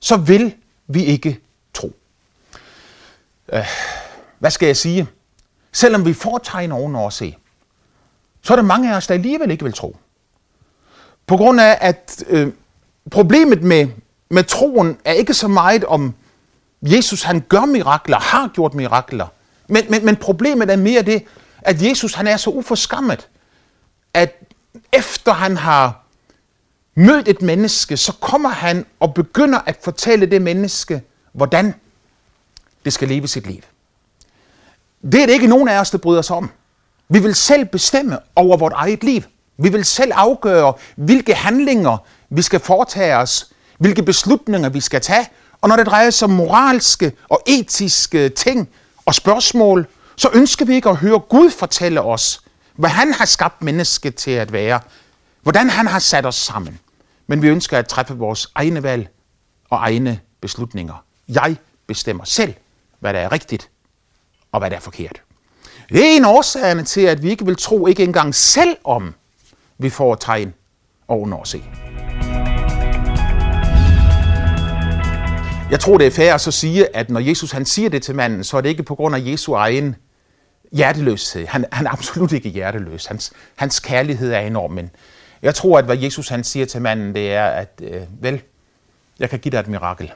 så 0.00 0.16
vil 0.16 0.54
vi 0.86 1.04
ikke 1.04 1.40
tro. 1.74 1.92
Øh, 3.52 3.66
hvad 4.38 4.50
skal 4.50 4.66
jeg 4.66 4.76
sige? 4.76 5.08
Selvom 5.72 6.06
vi 6.06 6.12
får 6.12 6.38
tegn 6.38 6.72
og 6.72 6.82
under 6.82 7.06
at 7.06 7.12
se, 7.12 7.36
så 8.42 8.54
er 8.54 8.56
der 8.56 8.62
mange 8.62 8.92
af 8.92 8.96
os, 8.96 9.06
der 9.06 9.14
alligevel 9.14 9.50
ikke 9.50 9.64
vil 9.64 9.72
tro. 9.72 9.96
På 11.26 11.36
grund 11.36 11.60
af, 11.60 11.78
at 11.80 12.24
øh, 12.28 12.52
problemet 13.10 13.62
med, 13.62 13.88
med 14.32 14.44
troen 14.44 14.98
er 15.04 15.12
ikke 15.12 15.34
så 15.34 15.48
meget 15.48 15.84
om, 15.84 16.14
Jesus 16.82 17.22
han 17.22 17.40
gør 17.40 17.64
mirakler, 17.64 18.18
har 18.18 18.48
gjort 18.48 18.74
mirakler, 18.74 19.26
men, 19.68 19.84
men, 19.90 20.04
men 20.04 20.16
problemet 20.16 20.70
er 20.70 20.76
mere 20.76 21.02
det, 21.02 21.24
at 21.62 21.82
Jesus 21.82 22.14
han 22.14 22.26
er 22.26 22.36
så 22.36 22.50
uforskammet, 22.50 23.28
at 24.14 24.42
efter 24.92 25.32
han 25.32 25.56
har 25.56 26.04
mødt 26.94 27.28
et 27.28 27.42
menneske, 27.42 27.96
så 27.96 28.12
kommer 28.20 28.48
han 28.48 28.86
og 29.00 29.14
begynder 29.14 29.58
at 29.66 29.78
fortælle 29.82 30.26
det 30.26 30.42
menneske, 30.42 31.02
hvordan 31.32 31.74
det 32.84 32.92
skal 32.92 33.08
leve 33.08 33.28
sit 33.28 33.46
liv. 33.46 33.60
Det 35.02 35.22
er 35.22 35.26
det 35.26 35.32
ikke 35.32 35.46
nogen 35.46 35.68
af 35.68 35.80
os, 35.80 35.90
der 35.90 35.98
bryder 35.98 36.22
sig 36.22 36.36
om. 36.36 36.50
Vi 37.08 37.18
vil 37.18 37.34
selv 37.34 37.64
bestemme 37.64 38.18
over 38.36 38.56
vores 38.56 38.74
eget 38.76 39.04
liv. 39.04 39.22
Vi 39.58 39.68
vil 39.68 39.84
selv 39.84 40.12
afgøre, 40.14 40.74
hvilke 40.96 41.34
handlinger 41.34 41.96
vi 42.30 42.42
skal 42.42 42.60
foretage 42.60 43.16
os, 43.16 43.51
hvilke 43.78 44.02
beslutninger 44.02 44.68
vi 44.68 44.80
skal 44.80 45.00
tage. 45.00 45.28
Og 45.60 45.68
når 45.68 45.76
det 45.76 45.86
drejer 45.86 46.10
sig 46.10 46.26
om 46.26 46.30
moralske 46.30 47.12
og 47.28 47.42
etiske 47.46 48.28
ting, 48.28 48.68
og 49.06 49.14
spørgsmål, 49.14 49.86
så 50.16 50.28
ønsker 50.34 50.64
vi 50.64 50.74
ikke 50.74 50.88
at 50.88 50.96
høre 50.96 51.18
Gud 51.18 51.50
fortælle 51.50 52.02
os, 52.02 52.42
hvad 52.76 52.90
han 52.90 53.12
har 53.12 53.24
skabt 53.24 53.62
mennesket 53.62 54.14
til 54.14 54.30
at 54.30 54.52
være, 54.52 54.80
hvordan 55.42 55.70
han 55.70 55.86
har 55.86 55.98
sat 55.98 56.26
os 56.26 56.34
sammen. 56.34 56.78
Men 57.26 57.42
vi 57.42 57.48
ønsker 57.48 57.78
at 57.78 57.88
træffe 57.88 58.14
vores 58.14 58.48
egne 58.54 58.82
valg 58.82 59.08
og 59.70 59.78
egne 59.78 60.20
beslutninger. 60.40 61.04
Jeg 61.28 61.56
bestemmer 61.86 62.24
selv, 62.24 62.54
hvad 63.00 63.12
der 63.12 63.20
er 63.20 63.32
rigtigt 63.32 63.70
og 64.52 64.60
hvad 64.60 64.70
der 64.70 64.76
er 64.76 64.80
forkert. 64.80 65.22
Det 65.88 66.00
er 66.00 66.16
en 66.16 66.24
af 66.24 66.32
årsagerne 66.32 66.84
til, 66.84 67.00
at 67.00 67.22
vi 67.22 67.30
ikke 67.30 67.46
vil 67.46 67.56
tro 67.56 67.86
ikke 67.86 68.02
engang 68.02 68.34
selv 68.34 68.76
om, 68.84 69.14
vi 69.78 69.90
får 69.90 70.14
tegn 70.14 70.54
og 71.08 71.20
under 71.20 71.38
Jeg 75.72 75.80
tror, 75.80 75.98
det 75.98 76.06
er 76.06 76.10
fair 76.10 76.34
at 76.34 76.40
så 76.40 76.50
sige, 76.50 76.96
at 76.96 77.10
når 77.10 77.20
Jesus 77.20 77.50
han 77.50 77.64
siger 77.64 77.88
det 77.88 78.02
til 78.02 78.14
manden, 78.14 78.44
så 78.44 78.56
er 78.56 78.60
det 78.60 78.68
ikke 78.68 78.82
på 78.82 78.94
grund 78.94 79.16
af 79.16 79.20
Jesu 79.24 79.52
egen 79.52 79.96
hjerteløshed. 80.72 81.46
Han, 81.46 81.64
han 81.72 81.86
er 81.86 81.90
absolut 81.90 82.32
ikke 82.32 82.48
hjerteløs. 82.48 83.06
Hans, 83.06 83.32
hans 83.56 83.80
kærlighed 83.80 84.32
er 84.32 84.40
enorm, 84.40 84.70
men 84.70 84.90
jeg 85.42 85.54
tror, 85.54 85.78
at 85.78 85.84
hvad 85.84 85.96
Jesus 85.96 86.28
han 86.28 86.44
siger 86.44 86.66
til 86.66 86.82
manden, 86.82 87.14
det 87.14 87.32
er, 87.32 87.46
at 87.46 87.80
øh, 87.82 88.02
vel, 88.20 88.42
jeg 89.18 89.30
kan 89.30 89.38
give 89.38 89.52
dig 89.52 89.58
et 89.58 89.68
mirakel. 89.68 90.12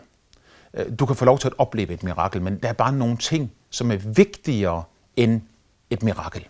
Øh, 0.75 0.87
du 0.99 1.07
kan 1.07 1.17
få 1.17 1.25
lov 1.25 1.39
til 1.39 1.49
at 1.49 1.55
opleve 1.59 1.93
et 1.93 2.03
mirakel, 2.03 2.43
men 2.43 2.59
der 2.59 2.69
er 2.69 2.73
bare 2.73 2.93
nogle 2.93 3.17
ting, 3.17 3.53
som 3.71 3.91
er 3.91 3.97
vigtigere 3.97 4.83
end 5.17 5.41
et 5.91 6.03
mirakel. 6.03 6.47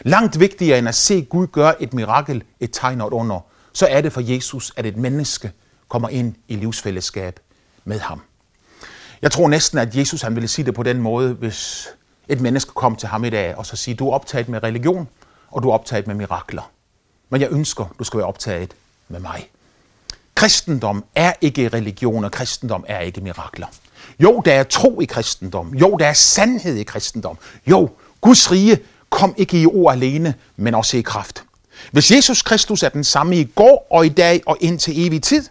Langt 0.00 0.40
vigtigere 0.40 0.78
end 0.78 0.88
at 0.88 0.94
se 0.94 1.22
Gud 1.22 1.46
gøre 1.46 1.82
et 1.82 1.94
mirakel, 1.94 2.44
et 2.60 2.70
tegn 2.72 3.00
og 3.00 3.06
et 3.06 3.12
under, 3.12 3.40
så 3.72 3.86
er 3.86 4.00
det 4.00 4.12
for 4.12 4.20
Jesus, 4.20 4.72
at 4.76 4.86
et 4.86 4.96
menneske 4.96 5.52
kommer 5.88 6.08
ind 6.08 6.34
i 6.48 6.56
livsfællesskab 6.56 7.40
med 7.84 7.98
ham. 7.98 8.20
Jeg 9.24 9.32
tror 9.32 9.48
næsten, 9.48 9.78
at 9.78 9.96
Jesus 9.96 10.22
han 10.22 10.34
ville 10.34 10.48
sige 10.48 10.66
det 10.66 10.74
på 10.74 10.82
den 10.82 11.00
måde, 11.00 11.32
hvis 11.32 11.88
et 12.28 12.40
menneske 12.40 12.72
kom 12.74 12.96
til 12.96 13.08
ham 13.08 13.24
i 13.24 13.30
dag 13.30 13.56
og 13.56 13.66
så 13.66 13.76
sige, 13.76 13.94
du 13.94 14.08
er 14.08 14.14
optaget 14.14 14.48
med 14.48 14.62
religion, 14.62 15.08
og 15.50 15.62
du 15.62 15.68
er 15.68 15.74
optaget 15.74 16.06
med 16.06 16.14
mirakler. 16.14 16.70
Men 17.30 17.40
jeg 17.40 17.52
ønsker, 17.52 17.94
du 17.98 18.04
skal 18.04 18.18
være 18.18 18.26
optaget 18.26 18.74
med 19.08 19.20
mig. 19.20 19.48
Kristendom 20.34 21.04
er 21.14 21.32
ikke 21.40 21.68
religion, 21.68 22.24
og 22.24 22.32
kristendom 22.32 22.84
er 22.88 23.00
ikke 23.00 23.20
mirakler. 23.20 23.66
Jo, 24.20 24.42
der 24.44 24.52
er 24.52 24.62
tro 24.62 25.00
i 25.00 25.04
kristendom. 25.04 25.74
Jo, 25.74 25.96
der 25.96 26.06
er 26.06 26.12
sandhed 26.12 26.76
i 26.76 26.82
kristendom. 26.82 27.38
Jo, 27.66 27.90
Guds 28.20 28.50
rige 28.50 28.78
kom 29.10 29.34
ikke 29.36 29.60
i 29.60 29.66
ord 29.66 29.92
alene, 29.92 30.34
men 30.56 30.74
også 30.74 30.96
i 30.96 31.00
kraft. 31.00 31.44
Hvis 31.92 32.10
Jesus 32.10 32.42
Kristus 32.42 32.82
er 32.82 32.88
den 32.88 33.04
samme 33.04 33.36
i 33.36 33.44
går 33.44 33.86
og 33.90 34.06
i 34.06 34.08
dag 34.08 34.42
og 34.46 34.56
indtil 34.60 35.06
evig 35.06 35.22
tid, 35.22 35.44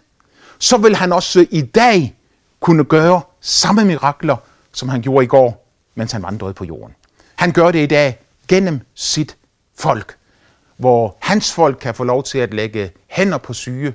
så 0.58 0.76
vil 0.76 0.96
han 0.96 1.12
også 1.12 1.46
i 1.50 1.62
dag 1.62 2.14
kunne 2.64 2.84
gøre 2.84 3.22
samme 3.40 3.84
mirakler, 3.84 4.36
som 4.72 4.88
han 4.88 5.02
gjorde 5.02 5.24
i 5.24 5.26
går, 5.26 5.66
mens 5.94 6.12
han 6.12 6.22
vandrede 6.22 6.54
på 6.54 6.64
jorden. 6.64 6.94
Han 7.34 7.52
gør 7.52 7.70
det 7.70 7.82
i 7.82 7.86
dag 7.86 8.18
gennem 8.48 8.80
sit 8.94 9.36
folk, 9.78 10.16
hvor 10.76 11.16
hans 11.20 11.52
folk 11.52 11.78
kan 11.80 11.94
få 11.94 12.04
lov 12.04 12.22
til 12.22 12.38
at 12.38 12.54
lægge 12.54 12.92
hænder 13.06 13.38
på 13.38 13.52
syge 13.52 13.94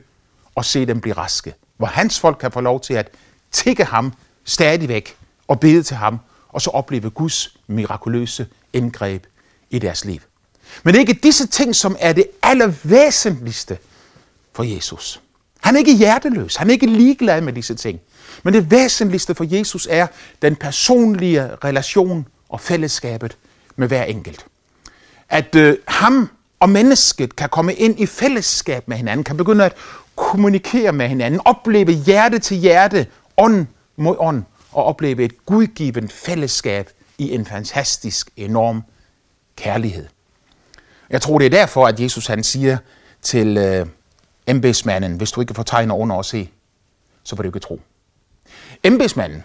og 0.56 0.66
se 0.66 0.86
dem 0.86 1.02
blive 1.02 1.14
raske. 1.18 1.54
Hvor 1.78 1.88
hans 1.88 2.20
folk 2.20 2.38
kan 2.38 2.52
få 2.52 2.62
lov 2.62 2.82
til 2.82 2.94
at 2.94 3.10
tikke 3.52 3.86
ham 3.86 4.14
stadigvæk 4.46 5.16
og 5.48 5.60
bede 5.60 5.84
til 5.84 5.96
ham, 5.96 6.20
og 6.50 6.62
så 6.62 6.70
opleve 6.70 7.10
Guds 7.10 7.58
mirakuløse 7.68 8.48
indgreb 8.74 9.24
i 9.70 9.80
deres 9.80 10.06
liv. 10.06 10.20
Men 10.84 10.94
det 10.94 10.96
er 10.96 11.08
ikke 11.08 11.20
disse 11.24 11.48
ting, 11.48 11.76
som 11.76 11.96
er 12.00 12.14
det 12.14 12.26
allervæsentligste 12.44 13.78
for 14.54 14.64
Jesus. 14.64 15.22
Han 15.60 15.76
er 15.76 15.80
ikke 15.80 15.96
hjerteløs. 15.96 16.56
Han 16.56 16.70
er 16.70 16.72
ikke 16.72 16.88
ligeglad 16.88 17.42
med 17.42 17.54
disse 17.54 17.76
ting. 17.76 18.00
Men 18.44 18.54
det 18.54 18.72
væsentligste 18.72 19.36
for 19.36 19.46
Jesus 19.56 19.88
er 19.92 20.08
den 20.42 20.56
personlige 20.56 21.50
relation 21.64 22.28
og 22.50 22.62
fællesskabet 22.62 23.38
med 23.76 23.88
hver 23.88 24.04
enkelt. 24.04 24.46
At 25.30 25.56
øh, 25.56 25.78
ham 25.88 26.30
og 26.60 26.70
mennesket 26.70 27.36
kan 27.36 27.50
komme 27.50 27.74
ind 27.74 28.00
i 28.00 28.06
fællesskab 28.06 28.88
med 28.88 28.98
hinanden, 28.98 29.24
kan 29.24 29.38
begynde 29.38 29.66
at 29.66 29.74
kommunikere 30.16 30.94
med 30.94 31.08
hinanden, 31.08 31.42
opleve 31.46 31.92
hjerte 31.92 32.40
til 32.40 32.58
hjerte, 32.58 33.08
ånd 33.38 33.68
mod 33.98 34.16
ånd, 34.20 34.44
og 34.72 34.84
opleve 34.84 35.24
et 35.24 35.46
gudgivet 35.46 36.12
fællesskab 36.12 36.90
i 37.18 37.34
en 37.34 37.46
fantastisk, 37.46 38.30
enorm 38.38 38.84
kærlighed. 39.56 40.06
Jeg 41.10 41.22
tror, 41.22 41.38
det 41.38 41.46
er 41.46 41.50
derfor, 41.50 41.88
at 41.88 42.00
Jesus 42.00 42.28
han 42.28 42.44
siger 42.44 42.78
til 43.22 43.58
øh, 43.58 43.86
embedsmanden, 44.50 45.16
hvis 45.18 45.32
du 45.32 45.42
ikke 45.42 45.54
får 45.54 45.64
tegner 45.64 45.96
under 45.96 46.16
og 46.16 46.26
se, 46.26 46.50
så 47.24 47.36
får 47.36 47.44
du 47.44 47.50
ikke 47.50 47.60
tro. 47.60 47.82
Embedsmanden, 48.84 49.44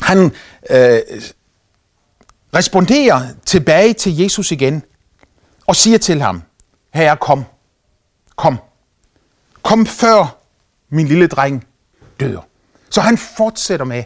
han 0.00 0.24
øh, 0.70 1.00
responderer 2.54 3.28
tilbage 3.46 3.92
til 3.94 4.16
Jesus 4.16 4.52
igen 4.52 4.82
og 5.66 5.76
siger 5.76 5.98
til 5.98 6.20
ham, 6.20 6.42
herre, 6.94 7.16
kom, 7.16 7.44
kom, 8.36 8.58
kom 9.62 9.86
før 9.86 10.38
min 10.88 11.06
lille 11.06 11.26
dreng 11.26 11.66
dør. 12.20 12.40
Så 12.90 13.00
han 13.00 13.18
fortsætter 13.18 13.86
med 13.86 14.04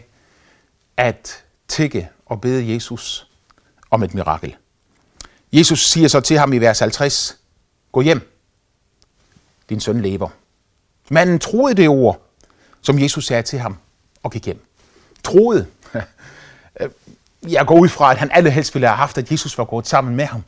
at 0.97 1.43
tikke 1.67 2.09
og 2.25 2.41
bede 2.41 2.73
Jesus 2.73 3.31
om 3.91 4.03
et 4.03 4.13
mirakel. 4.13 4.55
Jesus 5.53 5.85
siger 5.85 6.07
så 6.07 6.19
til 6.19 6.37
ham 6.37 6.53
i 6.53 6.57
vers 6.57 6.79
50, 6.79 7.37
gå 7.91 8.01
hjem, 8.01 8.36
din 9.69 9.79
søn 9.79 10.01
lever. 10.01 10.29
Manden 11.09 11.39
troede 11.39 11.73
det 11.73 11.89
ord, 11.89 12.21
som 12.81 12.99
Jesus 12.99 13.25
sagde 13.25 13.43
til 13.43 13.59
ham, 13.59 13.77
og 14.23 14.31
gik 14.31 14.45
hjem. 14.45 14.65
Troede. 15.23 15.67
Jeg 17.49 17.65
går 17.67 17.79
ud 17.79 17.89
fra, 17.89 18.11
at 18.11 18.17
han 18.17 18.31
allerhelst 18.33 18.75
ville 18.75 18.87
have 18.87 18.97
haft, 18.97 19.17
at 19.17 19.31
Jesus 19.31 19.57
var 19.57 19.65
gået 19.65 19.87
sammen 19.87 20.15
med 20.15 20.25
ham. 20.25 20.43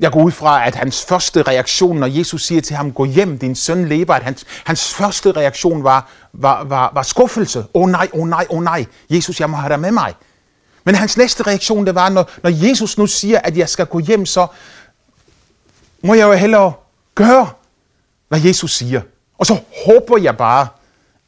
Jeg 0.00 0.12
går 0.12 0.22
ud 0.22 0.30
fra, 0.30 0.66
at 0.66 0.74
hans 0.74 1.04
første 1.04 1.42
reaktion, 1.42 1.96
når 1.96 2.06
Jesus 2.06 2.44
siger 2.46 2.60
til 2.60 2.76
ham, 2.76 2.92
gå 2.92 3.04
hjem, 3.04 3.38
din 3.38 3.54
søn 3.54 3.88
lever, 3.88 4.14
at 4.14 4.22
hans, 4.22 4.44
hans 4.64 4.94
første 4.94 5.32
reaktion 5.32 5.84
var, 5.84 6.10
var, 6.32 6.64
var, 6.64 6.90
var 6.94 7.02
skuffelse. 7.02 7.58
Åh 7.58 7.64
oh, 7.74 7.90
nej, 7.90 8.08
åh 8.12 8.20
oh, 8.20 8.28
nej, 8.28 8.46
åh 8.50 8.56
oh, 8.56 8.64
nej, 8.64 8.86
Jesus, 9.10 9.40
jeg 9.40 9.50
må 9.50 9.56
have 9.56 9.72
dig 9.72 9.80
med 9.80 9.90
mig. 9.90 10.14
Men 10.84 10.94
hans 10.94 11.16
næste 11.16 11.42
reaktion, 11.42 11.86
det 11.86 11.94
var, 11.94 12.08
når, 12.08 12.30
når 12.42 12.50
Jesus 12.50 12.98
nu 12.98 13.06
siger, 13.06 13.38
at 13.38 13.56
jeg 13.56 13.68
skal 13.68 13.86
gå 13.86 13.98
hjem, 13.98 14.26
så 14.26 14.46
må 16.02 16.14
jeg 16.14 16.26
jo 16.26 16.32
hellere 16.32 16.72
gøre, 17.14 17.50
hvad 18.28 18.40
Jesus 18.40 18.74
siger. 18.74 19.00
Og 19.38 19.46
så 19.46 19.60
håber 19.86 20.18
jeg 20.18 20.36
bare, 20.36 20.68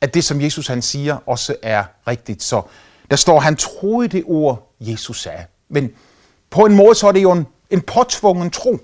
at 0.00 0.14
det, 0.14 0.24
som 0.24 0.40
Jesus 0.40 0.66
han 0.66 0.82
siger, 0.82 1.16
også 1.26 1.56
er 1.62 1.84
rigtigt. 2.06 2.42
Så 2.42 2.62
der 3.10 3.16
står, 3.16 3.40
han 3.40 3.56
troede 3.56 4.08
det 4.08 4.24
ord, 4.26 4.74
Jesus 4.80 5.22
sagde. 5.22 5.44
Men 5.68 5.90
på 6.50 6.64
en 6.64 6.74
måde, 6.74 6.94
så 6.94 7.08
er 7.08 7.12
det 7.12 7.22
jo 7.22 7.32
en, 7.32 7.46
en 7.70 7.80
påtvungen 7.80 8.50
tro. 8.50 8.78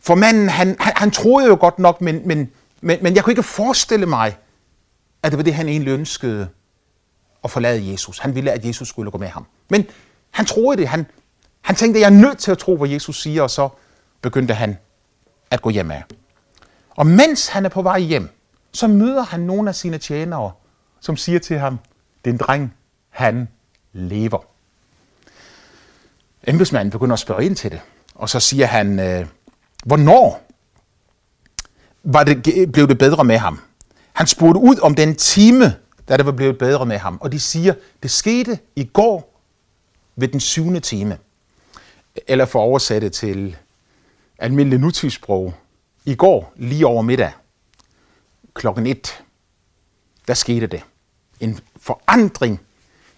For 0.00 0.14
manden, 0.14 0.48
han, 0.48 0.76
han, 0.80 0.92
han 0.96 1.10
troede 1.10 1.46
jo 1.46 1.56
godt 1.60 1.78
nok, 1.78 2.00
men, 2.00 2.28
men, 2.28 2.50
men, 2.80 2.98
men 3.02 3.14
jeg 3.14 3.24
kunne 3.24 3.32
ikke 3.32 3.42
forestille 3.42 4.06
mig, 4.06 4.36
at 5.22 5.32
det 5.32 5.36
var 5.36 5.44
det, 5.44 5.54
han 5.54 5.68
egentlig 5.68 5.90
ønskede 5.90 6.48
at 7.44 7.50
forlade 7.50 7.92
Jesus. 7.92 8.18
Han 8.18 8.34
ville, 8.34 8.52
at 8.52 8.64
Jesus 8.64 8.88
skulle 8.88 9.10
gå 9.10 9.18
med 9.18 9.28
ham. 9.28 9.46
Men 9.68 9.86
han 10.30 10.46
troede 10.46 10.76
det. 10.76 10.88
Han, 10.88 11.06
han 11.60 11.76
tænkte, 11.76 12.00
jeg 12.00 12.06
er 12.06 12.10
nødt 12.10 12.38
til 12.38 12.50
at 12.50 12.58
tro, 12.58 12.76
hvad 12.76 12.88
Jesus 12.88 13.22
siger, 13.22 13.42
og 13.42 13.50
så 13.50 13.68
begyndte 14.22 14.54
han 14.54 14.78
at 15.50 15.62
gå 15.62 15.70
hjem 15.70 15.90
af. 15.90 16.02
Og 16.96 17.06
mens 17.06 17.48
han 17.48 17.64
er 17.64 17.68
på 17.68 17.82
vej 17.82 18.00
hjem, 18.00 18.28
så 18.72 18.86
møder 18.86 19.22
han 19.22 19.40
nogle 19.40 19.68
af 19.68 19.74
sine 19.74 19.98
tjenere, 19.98 20.52
som 21.00 21.16
siger 21.16 21.38
til 21.38 21.58
ham, 21.58 21.78
den 22.24 22.36
dreng, 22.36 22.74
han 23.10 23.48
lever. 23.92 24.38
Embedsmanden 26.46 26.90
begynder 26.90 27.12
at 27.12 27.18
spørge 27.18 27.44
ind 27.44 27.56
til 27.56 27.70
det, 27.70 27.80
og 28.14 28.28
så 28.28 28.40
siger 28.40 28.66
han, 28.66 29.00
øh, 29.00 29.26
hvornår 29.84 30.42
var 32.04 32.24
det, 32.24 32.72
blev 32.72 32.88
det 32.88 32.98
bedre 32.98 33.24
med 33.24 33.38
ham? 33.38 33.60
Han 34.12 34.26
spurgte 34.26 34.60
ud 34.60 34.78
om 34.78 34.94
den 34.94 35.16
time, 35.16 35.74
da 36.08 36.16
det 36.16 36.26
var 36.26 36.32
blevet 36.32 36.58
bedre 36.58 36.86
med 36.86 36.98
ham, 36.98 37.18
og 37.20 37.32
de 37.32 37.40
siger, 37.40 37.74
det 38.02 38.10
skete 38.10 38.58
i 38.76 38.84
går 38.84 39.40
ved 40.16 40.28
den 40.28 40.40
syvende 40.40 40.80
time. 40.80 41.18
Eller 42.26 42.44
for 42.44 42.58
at 42.58 42.64
oversætte 42.64 43.08
til 43.08 43.56
almindelig 44.38 44.78
nutidssprog, 44.78 45.54
i 46.06 46.14
går 46.14 46.52
lige 46.56 46.86
over 46.86 47.02
middag, 47.02 47.32
klokken 48.54 48.86
et, 48.86 49.24
der 50.28 50.34
skete 50.34 50.66
det. 50.66 50.82
En 51.40 51.60
forandring 51.76 52.60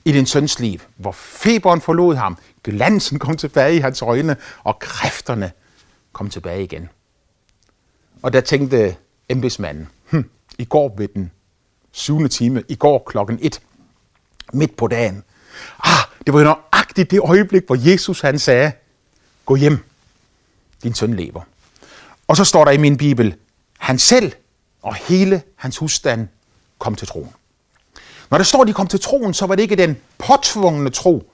i 0.05 0.13
din 0.13 0.27
søns 0.27 0.61
liv, 0.61 0.81
hvor 0.97 1.13
feberen 1.13 1.81
forlod 1.81 2.17
ham, 2.17 2.39
glansen 2.65 3.19
kom 3.19 3.37
tilbage 3.37 3.77
i 3.77 3.79
hans 3.79 4.03
øjne, 4.03 4.37
og 4.65 4.79
kræfterne 4.79 5.53
kom 6.13 6.31
tilbage 6.31 6.63
igen. 6.63 6.89
Og 8.23 8.33
der 8.33 8.41
tænkte 8.41 8.97
embedsmanden, 9.29 9.89
hm, 10.11 10.31
i 10.59 10.65
går 10.65 10.95
ved 10.97 11.09
den 11.09 11.31
syvende 11.93 12.29
time, 12.29 12.63
i 12.69 12.75
går 12.75 13.03
klokken 13.07 13.39
et, 13.43 13.61
midt 14.53 14.77
på 14.77 14.87
dagen. 14.87 15.25
Ah, 15.79 16.05
det 16.27 16.35
var 16.35 16.41
jo 16.41 16.45
nøjagtigt 16.45 17.11
det 17.11 17.21
øjeblik, 17.21 17.67
hvor 17.67 17.91
Jesus 17.91 18.21
han 18.21 18.39
sagde, 18.39 18.73
gå 19.47 19.57
hjem, 19.57 19.79
din 20.83 20.95
søn 20.95 21.15
lever. 21.15 21.43
Og 22.29 22.37
så 22.37 22.45
står 22.45 22.65
der 22.65 22.73
i 22.73 22.77
min 22.77 22.97
bibel, 22.97 23.35
han 23.79 23.99
selv 23.99 24.33
og 24.83 24.95
hele 24.95 25.43
hans 25.57 25.77
husstand 25.77 26.29
kom 26.79 26.95
til 26.95 27.09
troen. 27.09 27.31
Når 28.31 28.39
der 28.39 28.45
står, 28.45 28.63
at 28.63 28.69
de 28.69 28.73
kom 28.73 28.87
til 28.87 29.01
troen, 29.01 29.35
så 29.35 29.47
var 29.47 29.55
det 29.55 29.63
ikke 29.63 29.77
den 29.77 29.97
påtvungne 30.19 30.91
tro, 30.91 31.33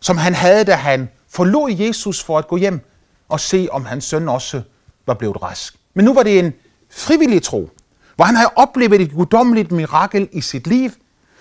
som 0.00 0.16
han 0.16 0.34
havde, 0.34 0.64
da 0.64 0.74
han 0.74 1.08
forlod 1.28 1.70
Jesus 1.70 2.22
for 2.22 2.38
at 2.38 2.48
gå 2.48 2.56
hjem 2.56 2.80
og 3.28 3.40
se, 3.40 3.68
om 3.70 3.84
hans 3.84 4.04
søn 4.04 4.28
også 4.28 4.62
var 5.06 5.14
blevet 5.14 5.42
rask. 5.42 5.74
Men 5.94 6.04
nu 6.04 6.14
var 6.14 6.22
det 6.22 6.38
en 6.38 6.52
frivillig 6.90 7.42
tro, 7.42 7.70
hvor 8.16 8.24
han 8.24 8.36
havde 8.36 8.50
oplevet 8.56 9.00
et 9.00 9.12
guddommeligt 9.12 9.72
mirakel 9.72 10.28
i 10.32 10.40
sit 10.40 10.66
liv, 10.66 10.90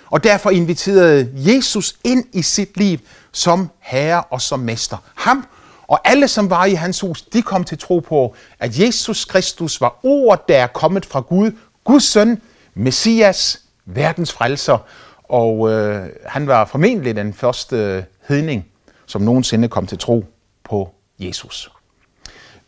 og 0.10 0.24
derfor 0.24 0.50
inviterede 0.50 1.32
Jesus 1.36 1.96
ind 2.04 2.26
i 2.34 2.42
sit 2.42 2.78
liv 2.78 3.00
som 3.32 3.70
herre 3.80 4.24
og 4.24 4.42
som 4.42 4.60
mester. 4.60 4.98
Ham 5.16 5.46
og 5.90 6.00
alle, 6.04 6.28
som 6.28 6.50
var 6.50 6.66
i 6.66 6.74
hans 6.74 7.00
hus, 7.00 7.22
de 7.22 7.42
kom 7.42 7.64
til 7.64 7.78
tro 7.78 8.00
på, 8.00 8.36
at 8.60 8.80
Jesus 8.80 9.26
Kristus 9.26 9.82
var 9.82 10.00
ordet, 10.04 10.48
der 10.48 10.58
er 10.58 10.68
kommet 10.68 11.06
fra 11.06 11.20
Gud, 11.20 11.52
Guds 11.84 12.04
søn, 12.04 12.42
Messias, 12.74 13.62
verdens 13.86 14.32
frelser. 14.32 14.78
Og 15.24 15.72
øh, 15.72 16.10
han 16.26 16.48
var 16.48 16.66
formentlig 16.66 17.16
den 17.16 17.34
første 17.34 17.76
øh, 17.76 18.04
hedning, 18.28 18.66
som 19.06 19.22
nogensinde 19.22 19.68
kom 19.68 19.88
til 19.88 19.98
tro 19.98 20.26
på 20.64 20.90
Jesus. 21.20 21.72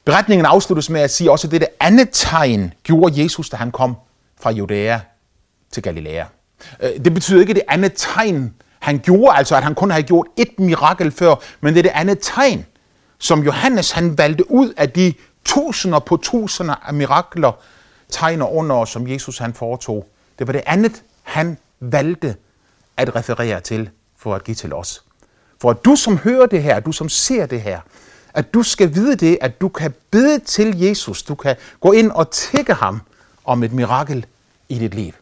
Beretningen 0.05 0.45
afsluttes 0.45 0.89
med 0.89 1.01
at 1.01 1.11
sige 1.11 1.31
også, 1.31 1.47
at 1.47 1.51
dette 1.51 1.67
andet 1.79 2.09
tegn 2.11 2.73
gjorde 2.83 3.23
Jesus, 3.23 3.49
da 3.49 3.57
han 3.57 3.71
kom 3.71 3.95
fra 4.39 4.51
Judæa 4.51 4.99
til 5.71 5.83
Galilea. 5.83 6.25
Øh, 6.79 7.03
det 7.03 7.13
betyder 7.13 7.41
ikke 7.41 7.53
det 7.53 7.63
andet 7.67 7.93
tegn, 7.95 8.53
han 8.79 8.99
gjorde, 8.99 9.37
altså 9.37 9.55
at 9.55 9.63
han 9.63 9.75
kun 9.75 9.91
havde 9.91 10.03
gjort 10.03 10.27
et 10.37 10.59
mirakel 10.59 11.11
før, 11.11 11.35
men 11.61 11.73
det 11.73 11.79
er 11.79 11.83
det 11.83 11.91
andet 11.95 12.17
tegn, 12.21 12.65
som 13.21 13.43
Johannes 13.43 13.91
han 13.91 14.17
valgte 14.17 14.51
ud 14.51 14.73
af 14.77 14.89
de 14.89 15.13
tusinder 15.45 15.99
på 15.99 16.17
tusinder 16.17 16.75
af 16.87 16.93
mirakler, 16.93 17.51
tegner 18.09 18.45
under, 18.45 18.85
som 18.85 19.07
Jesus 19.07 19.37
han 19.37 19.53
foretog. 19.53 20.07
Det 20.39 20.47
var 20.47 20.53
det 20.53 20.63
andet, 20.65 21.03
han 21.23 21.57
valgte 21.79 22.35
at 22.97 23.15
referere 23.15 23.59
til 23.59 23.89
for 24.17 24.35
at 24.35 24.43
give 24.43 24.55
til 24.55 24.73
os. 24.73 25.03
For 25.61 25.69
at 25.69 25.85
du 25.85 25.95
som 25.95 26.17
hører 26.17 26.45
det 26.45 26.63
her, 26.63 26.79
du 26.79 26.91
som 26.91 27.09
ser 27.09 27.45
det 27.45 27.61
her, 27.61 27.79
at 28.33 28.53
du 28.53 28.63
skal 28.63 28.95
vide 28.95 29.15
det, 29.15 29.37
at 29.41 29.61
du 29.61 29.69
kan 29.69 29.93
bede 30.11 30.39
til 30.39 30.79
Jesus, 30.79 31.23
du 31.23 31.35
kan 31.35 31.55
gå 31.79 31.91
ind 31.91 32.11
og 32.11 32.31
tække 32.31 32.73
ham 32.73 33.01
om 33.45 33.63
et 33.63 33.73
mirakel 33.73 34.25
i 34.69 34.79
dit 34.79 34.93
liv. 34.93 35.13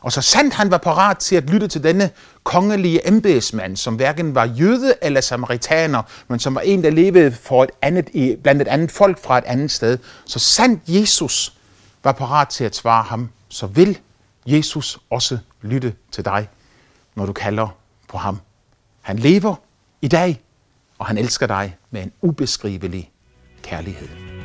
Og 0.00 0.12
så 0.12 0.22
sandt 0.22 0.54
han 0.54 0.70
var 0.70 0.78
parat 0.78 1.18
til 1.18 1.36
at 1.36 1.50
lytte 1.50 1.68
til 1.68 1.82
denne 1.82 2.10
kongelige 2.44 3.08
embedsmand, 3.08 3.76
som 3.76 3.94
hverken 3.94 4.34
var 4.34 4.44
jøde 4.44 4.94
eller 5.02 5.20
samaritaner, 5.20 6.02
men 6.28 6.38
som 6.38 6.54
var 6.54 6.60
en, 6.60 6.84
der 6.84 6.90
levede 6.90 7.32
for 7.32 7.64
et 7.64 7.70
andet, 7.82 8.38
blandt 8.42 8.62
et 8.62 8.68
andet 8.68 8.90
folk 8.90 9.22
fra 9.22 9.38
et 9.38 9.44
andet 9.44 9.70
sted. 9.70 9.98
Så 10.24 10.38
sandt 10.38 10.82
Jesus 10.88 11.52
var 12.04 12.12
parat 12.12 12.48
til 12.48 12.64
at 12.64 12.76
svare 12.76 13.02
ham, 13.02 13.30
så 13.48 13.66
vil 13.66 13.98
Jesus 14.46 14.98
også 15.10 15.38
lytte 15.62 15.94
til 16.12 16.24
dig, 16.24 16.48
når 17.14 17.26
du 17.26 17.32
kalder 17.32 17.68
på 18.08 18.18
ham. 18.18 18.40
Han 19.02 19.18
lever 19.18 19.54
i 20.02 20.08
dag, 20.08 20.40
og 20.98 21.06
han 21.06 21.18
elsker 21.18 21.46
dig 21.46 21.76
med 21.90 22.02
en 22.02 22.12
ubeskrivelig 22.22 23.10
kærlighed. 23.62 24.37